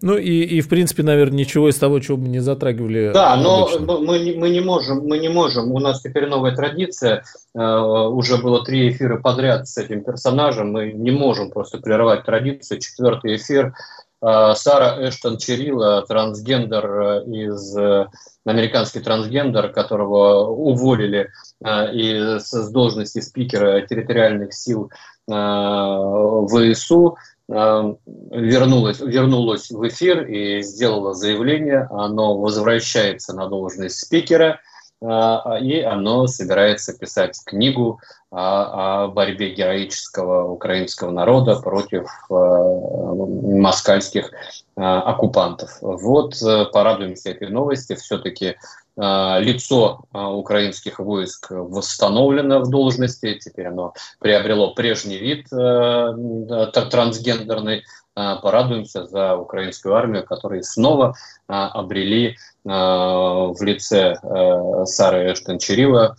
[0.03, 3.13] Ну, и, и в принципе, наверное, наверное, ничего из того, чего мы не затрагивали.
[3.13, 5.73] Да, но мы, не, мы не можем, мы не можем.
[5.73, 7.23] У нас теперь новая традиция.
[7.55, 10.73] Э, уже было три эфира подряд с этим персонажем.
[10.73, 12.81] Мы не можем просто прерывать традицию.
[12.81, 13.75] Четвертый эфир.
[14.23, 17.77] Э, Сара Эштон Черила, трансгендер э, из
[18.45, 21.29] американский трансгендер, которого уволили
[21.93, 24.91] и с должности спикера территориальных сил
[25.27, 31.89] ВСУ, вернулась, вернулась в эфир и сделала заявление.
[31.91, 34.61] Оно возвращается на должность спикера,
[35.01, 44.33] а, и оно собирается писать книгу о, о борьбе героического украинского народа против э, москальских
[44.77, 45.79] э, оккупантов.
[45.81, 47.95] Вот э, порадуемся этой новости.
[47.95, 48.57] Все-таки
[48.88, 57.85] Э, лицо э, украинских войск восстановлено в должности, теперь оно приобрело прежний вид э, трансгендерный.
[58.15, 61.15] Порадуемся за украинскую армию, которые снова
[61.47, 64.19] обрели в лице
[64.87, 66.17] Сары Эштон-Чирила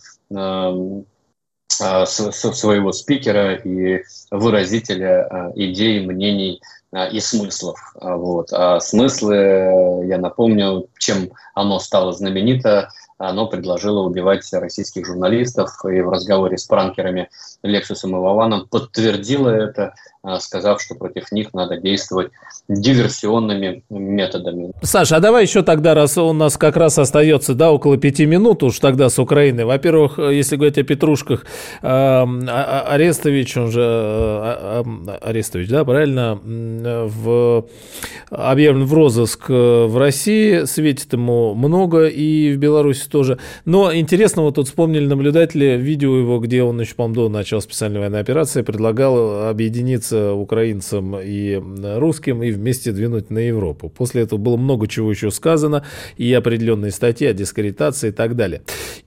[1.68, 7.78] своего спикера и выразителя идей, мнений а, и смыслов.
[8.00, 8.52] А, вот.
[8.52, 16.08] А смыслы, я напомню, чем оно стало знаменито, оно предложило убивать российских журналистов и в
[16.08, 17.28] разговоре с пранкерами
[17.62, 19.94] Лексусом и Вованом подтвердило это.
[20.40, 22.30] Сказав, что против них надо действовать
[22.68, 24.72] диверсионными методами.
[24.82, 28.62] Саша, а давай еще тогда, раз у нас как раз остается, да, около пяти минут
[28.62, 29.64] уж тогда с Украины.
[29.64, 31.46] Во-первых, если говорить о Петрушках,
[31.82, 34.82] э, Арестович, он же э,
[35.22, 37.66] Арестович, да, правильно, в,
[38.30, 43.38] объявлен в розыск в России, светит ему много и в Беларуси тоже.
[43.64, 48.00] Но интересно, вот тут вспомнили наблюдатели видео его, где он еще, по-моему, до начала специальной
[48.00, 51.60] военной операции предлагал объединиться украинцам и
[51.96, 53.88] русским и вместе двинуть на Европу.
[53.88, 55.84] После этого было много чего еще сказано,
[56.16, 58.62] и определенные статьи о дискредитации и так далее.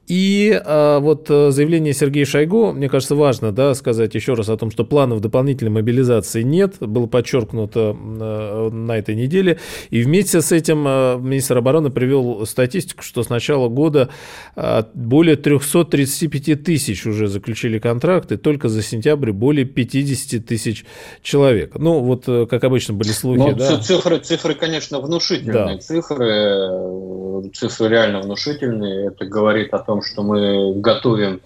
[0.07, 4.57] И а, вот э, заявление Сергея Шойгу, мне кажется, важно да, сказать еще раз о
[4.57, 9.59] том, что планов дополнительной мобилизации нет, было подчеркнуто э, на этой неделе.
[9.91, 14.09] И вместе с этим э, министр обороны привел статистику, что с начала года
[14.57, 20.83] э, более 335 тысяч уже заключили контракты, только за сентябрь более 50 тысяч
[21.21, 21.75] человек.
[21.75, 23.39] Ну, вот, как обычно, были слухи.
[23.39, 23.77] Ну, да?
[23.77, 25.75] цифры, цифры, конечно, внушительные.
[25.75, 25.77] Да.
[25.77, 29.07] Цифры, цифры реально внушительные.
[29.07, 31.41] Это говорит о том, том, что мы готовим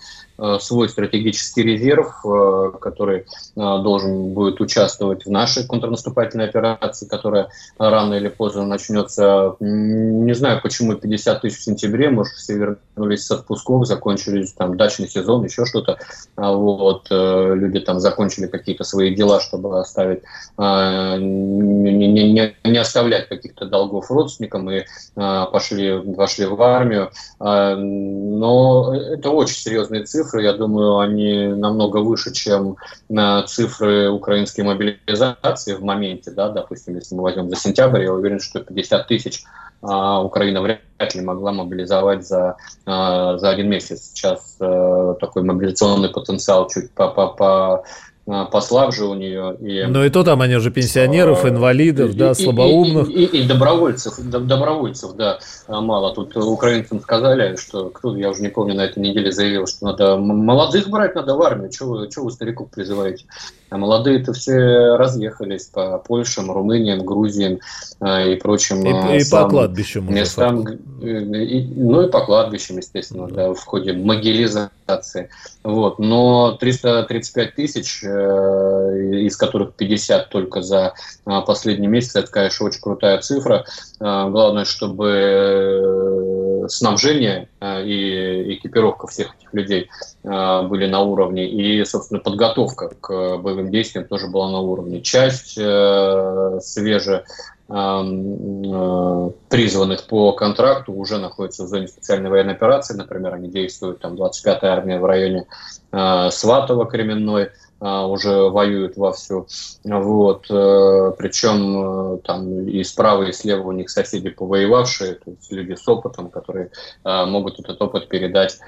[0.60, 3.24] свой стратегический резерв, э, который э,
[3.56, 9.56] должен будет участвовать в нашей контрнаступательной операции, которая рано или поздно начнется.
[9.60, 15.08] Не знаю, почему 50 тысяч в сентябре, может, все вернулись с отпусков, закончились там дачный
[15.08, 15.98] сезон, еще что-то.
[16.36, 20.22] А вот, люди там закончили какие-то свои дела, чтобы оставить,
[20.58, 27.12] не, не, не оставлять каких-то долгов родственникам и пошли, пошли в армию.
[27.40, 32.78] Но это очень серьезные цифры цифры, я думаю, они намного выше, чем
[33.10, 38.40] на цифры украинской мобилизации в моменте, да, допустим, если мы возьмем за сентябрь, я уверен,
[38.40, 39.44] что 50 тысяч
[39.82, 44.12] а, Украина вряд ли могла мобилизовать за, а, за один месяц.
[44.14, 47.84] Сейчас а, такой мобилизационный потенциал чуть по, по, по
[48.30, 49.56] а, послабже у нее.
[49.62, 53.10] И, Но и то там они уже пенсионеров, а, инвалидов, и, да, слабоумных.
[53.10, 56.14] И, и, и, и добровольцев, добровольцев, да, мало.
[56.14, 60.18] Тут украинцам сказали, что кто я уже не помню, на этой неделе заявил, что надо
[60.18, 61.72] молодых брать надо в армию.
[61.72, 63.24] Чего вы, чего вы стариков призываете?
[63.70, 67.60] А молодые-то все разъехались по Польшам, Румыниям, Грузиям
[68.02, 70.66] и прочим и, и по кладбищам местам.
[71.02, 75.30] И, ну и по кладбищам, естественно, да, в ходе могилизации.
[75.64, 76.00] Вот.
[76.00, 80.94] Но 335 тысяч, э, из которых 50 только за
[81.26, 83.66] а, последний месяц, это, конечно, очень крутая цифра.
[84.00, 89.90] Главное, чтобы э, снабжение и экипировка всех этих людей
[90.24, 95.02] были на уровне, и, собственно, подготовка к боевым действиям тоже была на уровне.
[95.02, 97.24] Часть э, свеже
[97.70, 102.96] э, призванных по контракту уже находятся в зоне специальной военной операции.
[102.96, 105.48] Например, они действуют, там 25-я армия в районе
[105.92, 107.50] э, Сватова, Кременной, э,
[107.80, 109.48] уже воюют вовсю.
[109.84, 110.46] Вот.
[110.50, 115.76] Э, причем э, там и справа, и слева у них соседи повоевавшие, то есть люди
[115.76, 116.72] с опытом, которые
[117.04, 118.60] э, могут этот опыт передать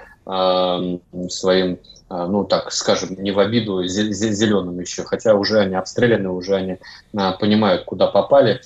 [1.30, 6.56] своим а, ну так скажем, не в обиду зеленым еще, хотя уже они обстреляны, уже
[6.56, 6.78] они
[7.16, 8.62] а, понимают, куда попали.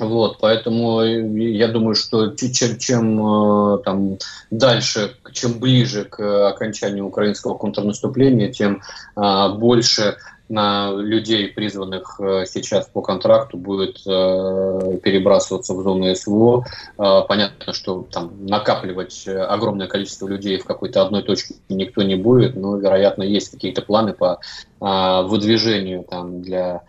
[0.00, 4.18] Вот, поэтому я думаю, что чем, чем а, там
[4.50, 8.82] дальше, чем ближе к окончанию украинского контрнаступления, тем
[9.14, 10.16] больше
[10.50, 16.64] на людей, призванных э, сейчас по контракту, будет э, перебрасываться в зону СВО.
[16.98, 22.56] Э, понятно, что там накапливать огромное количество людей в какой-то одной точке никто не будет,
[22.56, 24.40] но, вероятно, есть какие-то планы по
[24.80, 26.82] выдвижению там, для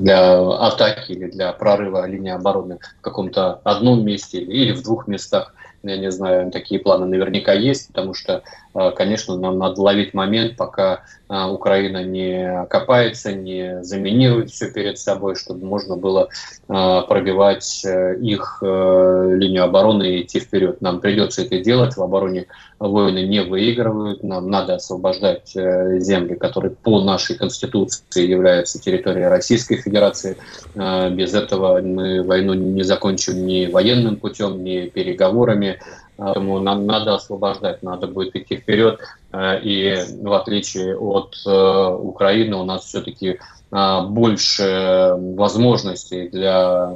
[0.00, 5.54] для атаки или для прорыва линии обороны в каком-то одном месте или в двух местах.
[5.82, 11.02] Я не знаю, такие планы наверняка есть, потому что, конечно, нам надо ловить момент, пока
[11.28, 16.28] э, Украина не копается, не заминирует все перед собой, чтобы можно было
[16.68, 20.80] э, пробивать их линию обороны и идти вперед.
[20.80, 22.46] Нам придется это делать, в обороне
[22.78, 30.36] войны не выигрывают, нам надо освобождать земли, которые по нашей конституции являются территорией Российской Федерации.
[30.74, 35.80] Без этого мы войну не закончим ни военным путем, ни переговорами,
[36.20, 39.00] Поэтому нам надо освобождать, надо будет идти вперед.
[39.32, 43.38] Э, и в отличие от э, Украины у нас все-таки
[43.72, 46.92] а, больше возможностей для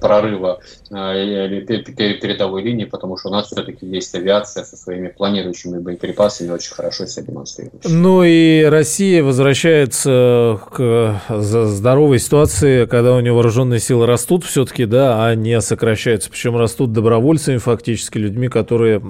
[0.00, 6.74] прорыва передовой линии, потому что у нас все-таки есть авиация со своими планирующими боеприпасами очень
[6.74, 7.84] хорошо себя демонстрирует.
[7.88, 15.26] Ну и Россия возвращается к здоровой ситуации, когда у нее вооруженные силы растут все-таки, да,
[15.26, 16.30] а не сокращаются.
[16.30, 19.00] Причем растут добровольцами, фактически людьми, которые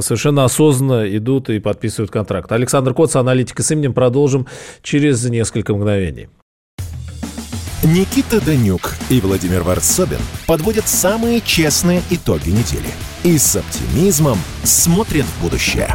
[0.00, 2.50] совершенно осознанно идут и подписывают контракт.
[2.50, 3.94] Александр Коц, аналитик с именем.
[3.94, 4.46] Продолжим
[4.82, 6.28] через несколько мгновений.
[7.84, 12.90] Никита Данюк и Владимир Варсобин подводят самые честные итоги недели
[13.22, 15.94] и с оптимизмом смотрят в будущее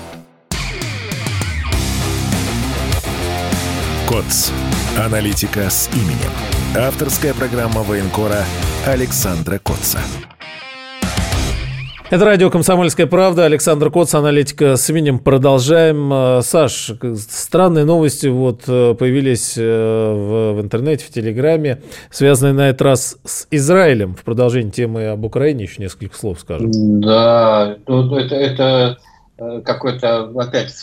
[4.11, 4.51] КОЦ.
[5.05, 6.31] Аналитика с именем.
[6.77, 8.43] Авторская программа военкора
[8.85, 9.99] Александра Котца.
[12.09, 13.45] Это радио «Комсомольская правда».
[13.45, 15.17] Александр Коц, аналитика с именем.
[15.17, 16.11] Продолжаем.
[16.11, 22.67] Э, Саш, странные новости вот э, появились э, в, в интернете, в Телеграме, связанные на
[22.67, 24.15] этот раз с Израилем.
[24.15, 26.69] В продолжении темы об Украине еще несколько слов скажем.
[26.99, 29.10] Да, это, это Э,
[29.65, 30.73] какой-то опять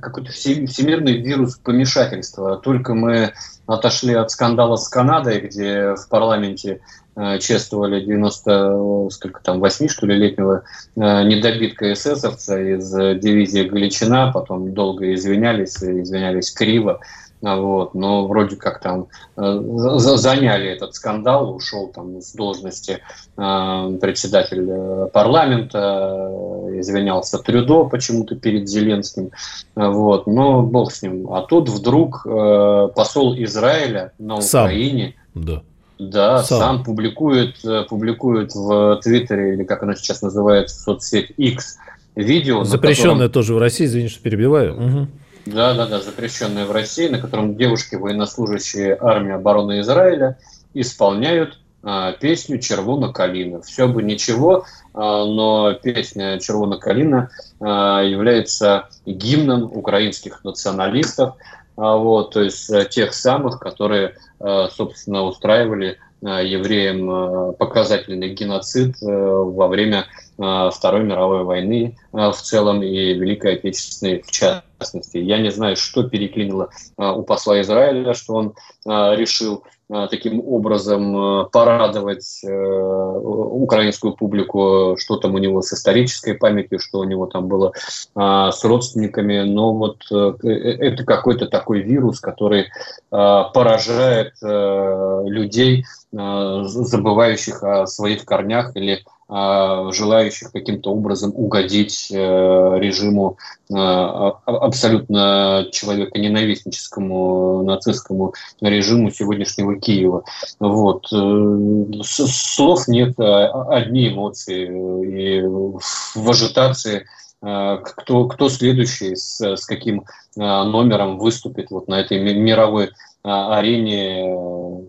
[0.00, 2.56] какой-то всемирный вирус помешательства.
[2.56, 3.32] Только мы
[3.66, 6.80] отошли от скандала с Канадой, где в парламенте
[7.14, 10.62] э, чествовали 90, сколько там, 8, что ли, летнего
[10.96, 17.00] э, недобитка эсэсовца из дивизии Галичина, потом долго извинялись, извинялись криво.
[17.42, 19.06] Вот, но вроде как там
[19.38, 19.60] э,
[19.96, 22.98] заняли этот скандал, ушел там с должности
[23.36, 26.28] э, председатель э, парламента,
[26.68, 29.30] э, извинялся Трюдо почему-то перед Зеленским,
[29.74, 31.32] вот, но бог с ним.
[31.32, 35.42] А тут вдруг э, посол Израиля на Украине, сам.
[35.42, 35.62] да,
[35.98, 36.58] да, сам.
[36.58, 37.56] сам публикует,
[37.88, 41.78] публикует в Твиттере или как оно сейчас называется, в соцсеть X
[42.16, 43.32] видео, запрещенное котором...
[43.32, 44.74] тоже в России, извини, что перебиваю.
[44.74, 45.08] Угу
[45.52, 50.38] да, да, да, запрещенное в России, на котором девушки, военнослужащие армии обороны Израиля,
[50.74, 53.62] исполняют а, песню «Червона калина».
[53.62, 57.30] Все бы ничего, а, но песня «Червона калина»
[57.60, 61.36] а, является гимном украинских националистов,
[61.80, 69.68] вот, то есть а, тех самых, которые, а, собственно, устраивали а, евреям показательный геноцид во
[69.68, 74.69] время Второй мировой войны в целом и Великой Отечественной в частности.
[75.12, 78.54] Я не знаю, что переклинило а, у посла Израиля, что он
[78.86, 79.64] решил
[80.08, 87.04] таким образом порадовать э, украинскую публику, что там у него с исторической памятью, что у
[87.04, 87.72] него там было
[88.14, 89.42] с родственниками.
[89.42, 92.66] Но вот э, э, это какой-то такой вирус, который
[93.10, 103.38] поражает людей, забывающих о своих корнях или а, желающих каким-то образом угодить э, режиму
[103.70, 110.24] э, абсолютно человека ненавистническому нацистскому режиму сегодняшнего Киева.
[110.58, 111.06] Вот.
[111.12, 114.66] Э, слов нет, а, одни эмоции
[115.06, 117.06] и в ажитации
[117.40, 120.04] кто, кто следующий, с, с каким
[120.36, 122.90] номером выступит вот на этой мировой
[123.22, 124.34] а, арене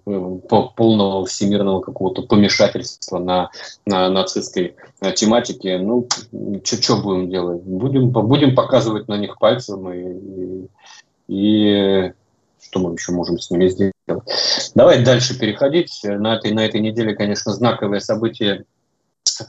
[0.06, 3.50] э, полного всемирного какого-то помешательства на,
[3.86, 5.78] на нацистской э, тематике.
[5.78, 6.08] Ну,
[6.64, 7.62] что будем делать?
[7.64, 10.68] Будем, будем показывать на них пальцем и, и,
[11.28, 12.14] и
[12.62, 13.94] что мы еще можем с ними сделать.
[14.76, 16.00] Давай дальше переходить.
[16.04, 18.64] На этой, на этой неделе, конечно, знаковое событие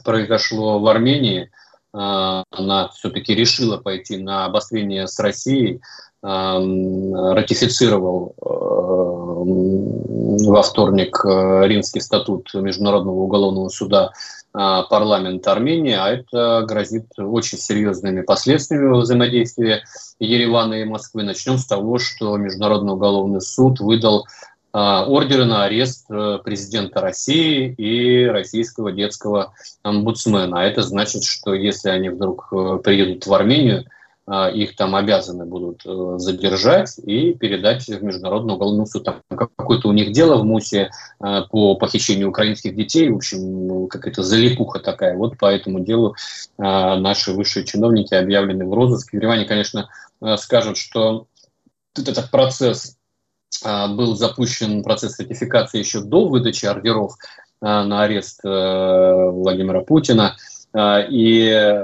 [0.03, 1.51] произошло в Армении.
[1.93, 5.81] А, она все-таки решила пойти на обострение с Россией
[6.23, 8.33] ратифицировал
[10.45, 14.13] во вторник э, Римский статут Международного уголовного суда
[14.53, 19.83] парламент Армении, а это грозит очень серьезными последствиями взаимодействия
[20.19, 21.23] Еревана и Москвы.
[21.23, 24.27] Начнем с того, что Международный уголовный суд выдал
[24.79, 29.53] ордеры на арест э, президента России и российского детского
[29.83, 30.61] омбудсмена.
[30.61, 33.85] А это значит, что если они вдруг э, приедут в Армению,
[34.53, 39.03] их там обязаны будут э, задержать и передать в Международный уголовный суд.
[39.03, 44.23] Там какое-то у них дело в МУСе э, по похищению украинских детей, в общем, какая-то
[44.23, 45.17] залипуха такая.
[45.17, 46.15] Вот по этому делу
[46.57, 49.09] э, наши высшие чиновники объявлены в розыск.
[49.09, 49.89] В Ереване, конечно,
[50.37, 51.27] скажут, что
[51.97, 52.95] этот процесс
[53.63, 57.15] был запущен, процесс ратификации еще до выдачи ордеров
[57.61, 60.35] на арест Владимира Путина.
[60.75, 61.83] И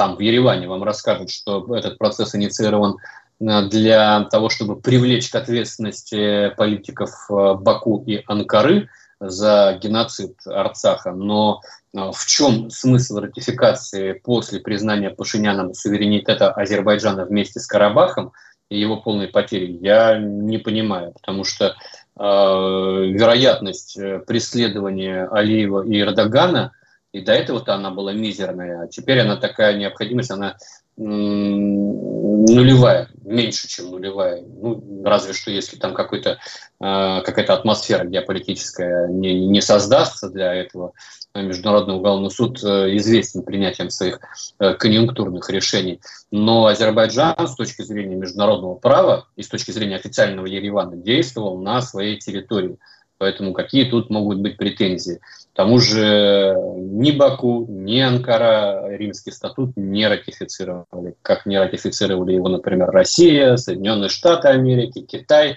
[0.00, 2.96] там в Ереване вам расскажут, что этот процесс инициирован
[3.38, 8.88] э, для того, чтобы привлечь к ответственности политиков э, Баку и Анкары
[9.20, 11.12] за геноцид Арцаха.
[11.12, 11.60] Но
[11.92, 18.32] э, в чем смысл ратификации после признания Пашиняном суверенитета Азербайджана вместе с Карабахом?
[18.78, 26.72] Его полной потери, я не понимаю, потому что э, вероятность преследования Алиева и Эрдогана,
[27.12, 30.56] и до этого-то она была мизерная, а теперь она такая необходимость, она
[31.00, 34.42] нулевая, меньше, чем нулевая.
[34.42, 36.36] Ну, разве что если там какой-то, э,
[36.78, 40.92] какая-то атмосфера геополитическая не, не создастся для этого,
[41.34, 44.20] Международный уголовный суд э, известен принятием своих
[44.58, 46.00] э, конъюнктурных решений.
[46.30, 51.80] Но Азербайджан с точки зрения международного права и с точки зрения официального Еревана действовал на
[51.80, 52.78] своей территории.
[53.16, 55.20] Поэтому какие тут могут быть претензии?
[55.52, 61.16] К тому же ни Баку, ни Анкара Римский статут не ратифицировали.
[61.22, 65.56] Как не ратифицировали его, например, Россия, Соединенные Штаты Америки, Китай.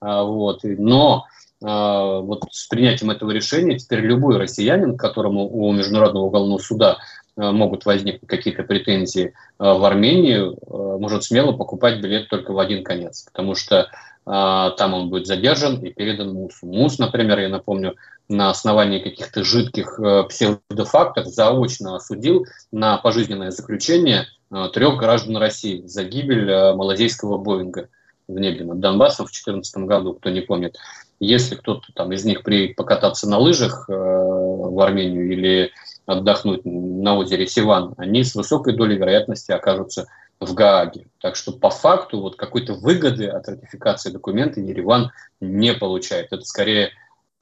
[0.00, 0.60] А, вот.
[0.62, 1.26] Но
[1.62, 6.96] а, вот с принятием этого решения теперь любой россиянин, к которому у Международного уголовного суда
[7.36, 13.26] а, могут возникнуть какие-то претензии в Армению, может смело покупать билет только в один конец,
[13.30, 13.88] потому что
[14.26, 16.66] а, там он будет задержан и передан МУСу.
[16.66, 17.96] МУС, например, я напомню,
[18.28, 25.82] на основании каких-то жидких э, псевдофактов заочно осудил на пожизненное заключение э, трех граждан России
[25.86, 27.88] за гибель э, малазийского Боинга
[28.26, 30.76] в небе над Донбассом в 2014 году, кто не помнит.
[31.20, 35.70] Если кто-то там из них приедет покататься на лыжах в Армению или
[36.06, 40.06] отдохнуть на озере Сиван, они с высокой долей вероятности окажутся
[40.40, 41.06] в Гааге.
[41.20, 46.32] Так что по факту вот какой-то выгоды от ратификации документа Ереван не получает.
[46.32, 46.90] Это скорее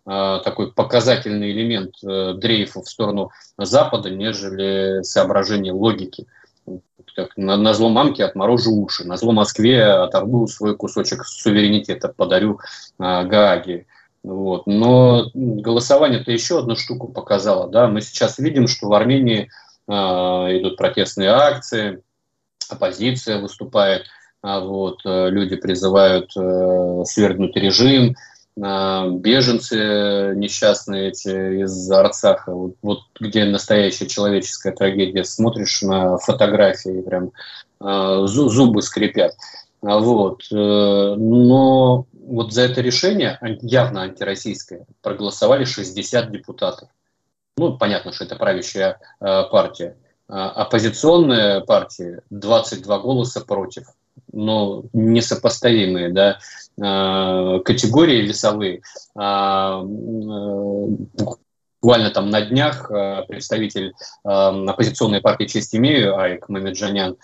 [0.05, 6.27] такой показательный элемент э, дрейфа в сторону Запада, нежели соображение логики.
[7.15, 12.59] Так, на, на зло мамке отморожу уши, на зло Москве оторву свой кусочек суверенитета, подарю
[12.99, 13.87] э, Гааге.
[14.23, 14.67] Вот.
[14.67, 17.69] Но голосование-то еще одну штуку показало.
[17.69, 17.89] Да?
[17.89, 19.51] Мы сейчас видим, что в Армении
[19.89, 22.03] э, идут протестные акции,
[22.69, 24.07] оппозиция выступает,
[24.43, 32.75] а вот, э, люди призывают э, свергнуть режим, а, беженцы несчастные эти из Арцаха, вот,
[32.83, 37.33] вот где настоящая человеческая трагедия, смотришь на фотографии, прям
[37.81, 39.35] э, зубы скрипят.
[39.81, 40.43] Вот.
[40.51, 46.89] Но вот за это решение, явно антироссийское, проголосовали 60 депутатов.
[47.57, 49.97] Ну, понятно, что это правящая партия.
[50.35, 53.89] А, оппозиционные партии 22 голоса против,
[54.33, 56.39] но несопоставимые, да,
[56.81, 58.83] а, категории весовые.
[59.15, 59.83] А,
[61.81, 62.91] буквально там на днях
[63.29, 63.93] представитель
[64.23, 67.17] оппозиционной партии «Честь имею» Айк Мамеджанян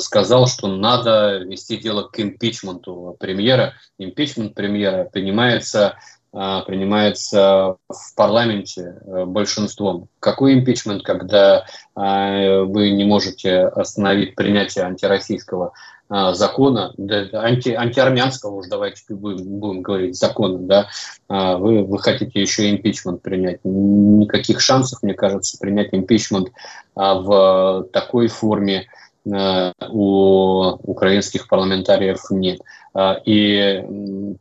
[0.00, 3.74] сказал, что надо вести дело к импичменту премьера.
[3.98, 5.98] Импичмент премьера принимается
[6.32, 10.08] принимается в парламенте э, большинством.
[10.20, 11.64] Какой импичмент, когда
[11.94, 15.72] а, вы не можете остановить принятие антироссийского
[16.08, 20.88] а, закона, да, анти, антиармянского уж давайте будем, будем говорить закона, да,
[21.28, 23.60] вы, вы хотите еще импичмент принять.
[23.64, 26.50] Никаких шансов, мне кажется, принять импичмент
[26.94, 28.86] в такой форме,
[29.26, 32.60] у украинских парламентариев нет.
[32.94, 33.84] А, и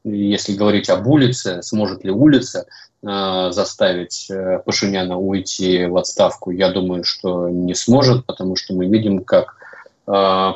[0.04, 2.68] если говорить об улице, сможет ли улица
[3.02, 8.86] э, заставить э, Пашиняна уйти в отставку, я думаю, что не сможет, потому что мы
[8.88, 9.58] видим, как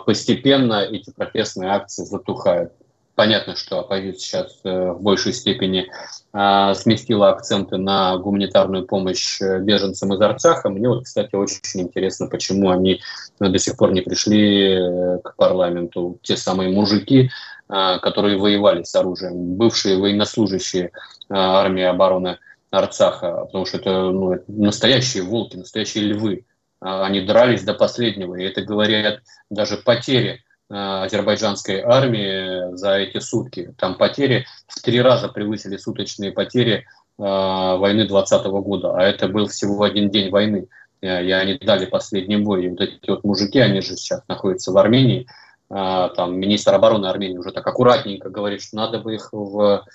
[0.05, 2.71] постепенно эти протестные акции затухают.
[3.19, 5.91] Понятно, что оппозиция сейчас э, в большей степени
[6.31, 10.69] э, сместила акценты на гуманитарную помощь э, беженцам из Арцаха.
[10.69, 13.01] Мне вот, кстати, очень интересно, почему они
[13.41, 14.73] до сих пор не пришли
[15.21, 16.17] к парламенту.
[16.21, 17.29] Те самые мужики,
[17.67, 20.91] которые воевали с оружием, бывшие военнослужащие
[21.29, 22.37] армии обороны
[22.71, 26.45] Арцаха, потому что это, ну, настоящие волки, настоящие львы.
[26.79, 33.73] Они дрались до последнего, и это говорят даже потери Э, азербайджанской армии за эти сутки.
[33.77, 36.85] Там потери в три раза превысили суточные потери
[37.17, 40.67] э, войны 2020 года, а это был всего один день войны.
[41.01, 42.65] Э, и они дали последний бой.
[42.65, 45.27] И вот эти вот мужики, они же сейчас находятся в Армении.
[45.69, 49.85] Там министр обороны Армении уже так аккуратненько говорит, что надо бы их в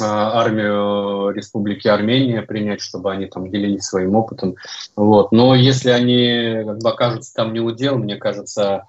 [0.00, 4.56] армию Республики Армения принять, чтобы они там делились своим опытом.
[4.96, 5.30] Вот.
[5.30, 8.86] Но если они как бы окажутся там не удел, мне кажется,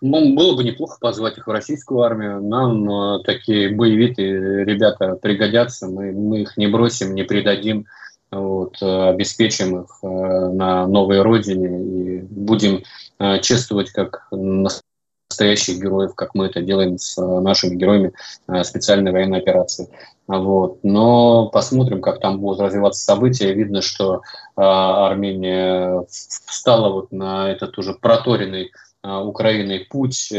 [0.00, 2.42] ну, было бы неплохо позвать их в российскую армию.
[2.42, 5.86] Нам э, такие боевитые ребята пригодятся.
[5.86, 7.86] Мы, мы их не бросим, не предадим.
[8.30, 12.82] Вот, э, обеспечим их э, на новой родине и будем
[13.42, 18.12] чествовать как настоящих героев, как мы это делаем с нашими героями
[18.62, 19.90] специальной военной операции.
[20.26, 20.78] Вот.
[20.82, 23.52] Но посмотрим, как там будут развиваться события.
[23.52, 24.22] Видно, что
[24.56, 28.70] Армения встала вот на этот уже проторенный
[29.02, 30.30] Украиной путь,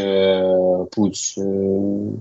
[0.96, 1.36] путь,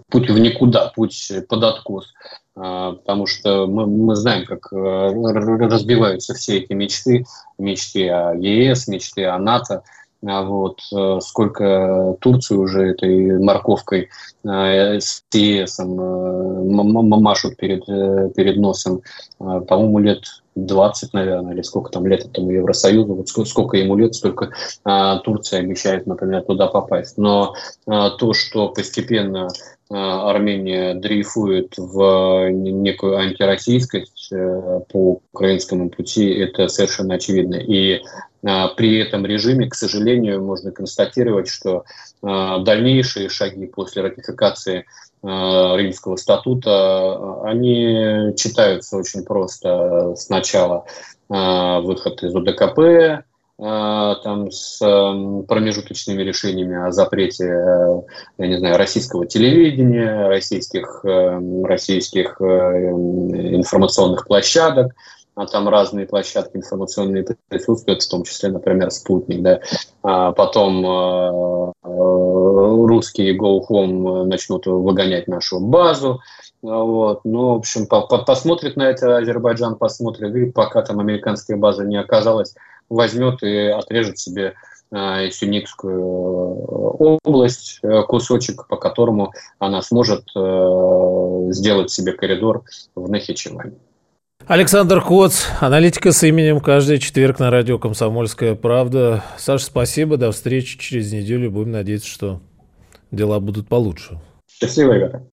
[0.08, 2.12] путь в никуда, путь под откос.
[2.54, 7.26] Потому что мы, мы знаем, как разбиваются все эти мечты,
[7.58, 9.82] мечты о ЕС, мечты о НАТО–
[10.26, 14.10] а вот, э, сколько Турции уже этой морковкой
[14.44, 17.86] э, с ЕС э, машут перед,
[18.34, 19.00] перед носом,
[19.38, 24.14] по-моему, лет 20, наверное, или сколько там лет этому Евросоюзу, вот сколько, сколько ему лет,
[24.14, 24.52] столько
[25.24, 27.18] Турция обещает, например, туда попасть.
[27.18, 27.54] Но
[27.86, 29.48] то, что постепенно
[29.88, 34.32] Армения дрейфует в некую антироссийскость
[34.92, 37.56] по украинскому пути, это совершенно очевидно.
[37.56, 38.00] И
[38.42, 41.84] а, при этом режиме, к сожалению, можно констатировать, что
[42.22, 50.14] а, дальнейшие шаги после ратификации а, Римского статута, они читаются очень просто.
[50.16, 50.86] Сначала
[51.28, 53.24] выход из УДКП,
[53.58, 58.02] там с промежуточными решениями о запрете,
[58.38, 64.94] я не знаю, российского телевидения, российских, российских информационных площадок,
[65.34, 69.42] а там разные площадки информационные присутствуют, в том числе, например, «Спутник».
[69.42, 69.60] Да.
[70.02, 76.20] А потом э, русские Go Home начнут выгонять нашу базу.
[76.62, 77.20] Вот.
[77.24, 81.84] Ну, в общем, по -по посмотрит на это Азербайджан, посмотрит, и пока там американская база
[81.84, 82.54] не оказалась,
[82.88, 84.54] возьмет и отрежет себе
[84.92, 92.64] э, Сюникскую область, э, кусочек, по которому она сможет э, сделать себе коридор
[92.94, 93.72] в Нахичеване.
[94.50, 99.22] Александр Коц, аналитика с именем каждый четверг на радио «Комсомольская правда».
[99.38, 101.52] Саша, спасибо, до встречи через неделю.
[101.52, 102.40] Будем надеяться, что
[103.12, 104.18] дела будут получше.
[104.50, 105.24] Счастливо, ребята.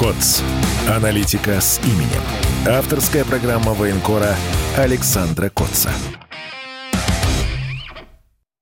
[0.00, 0.42] КОЦ.
[0.88, 2.22] Аналитика с именем.
[2.66, 4.34] Авторская программа военкора
[4.78, 5.90] Александра Котца.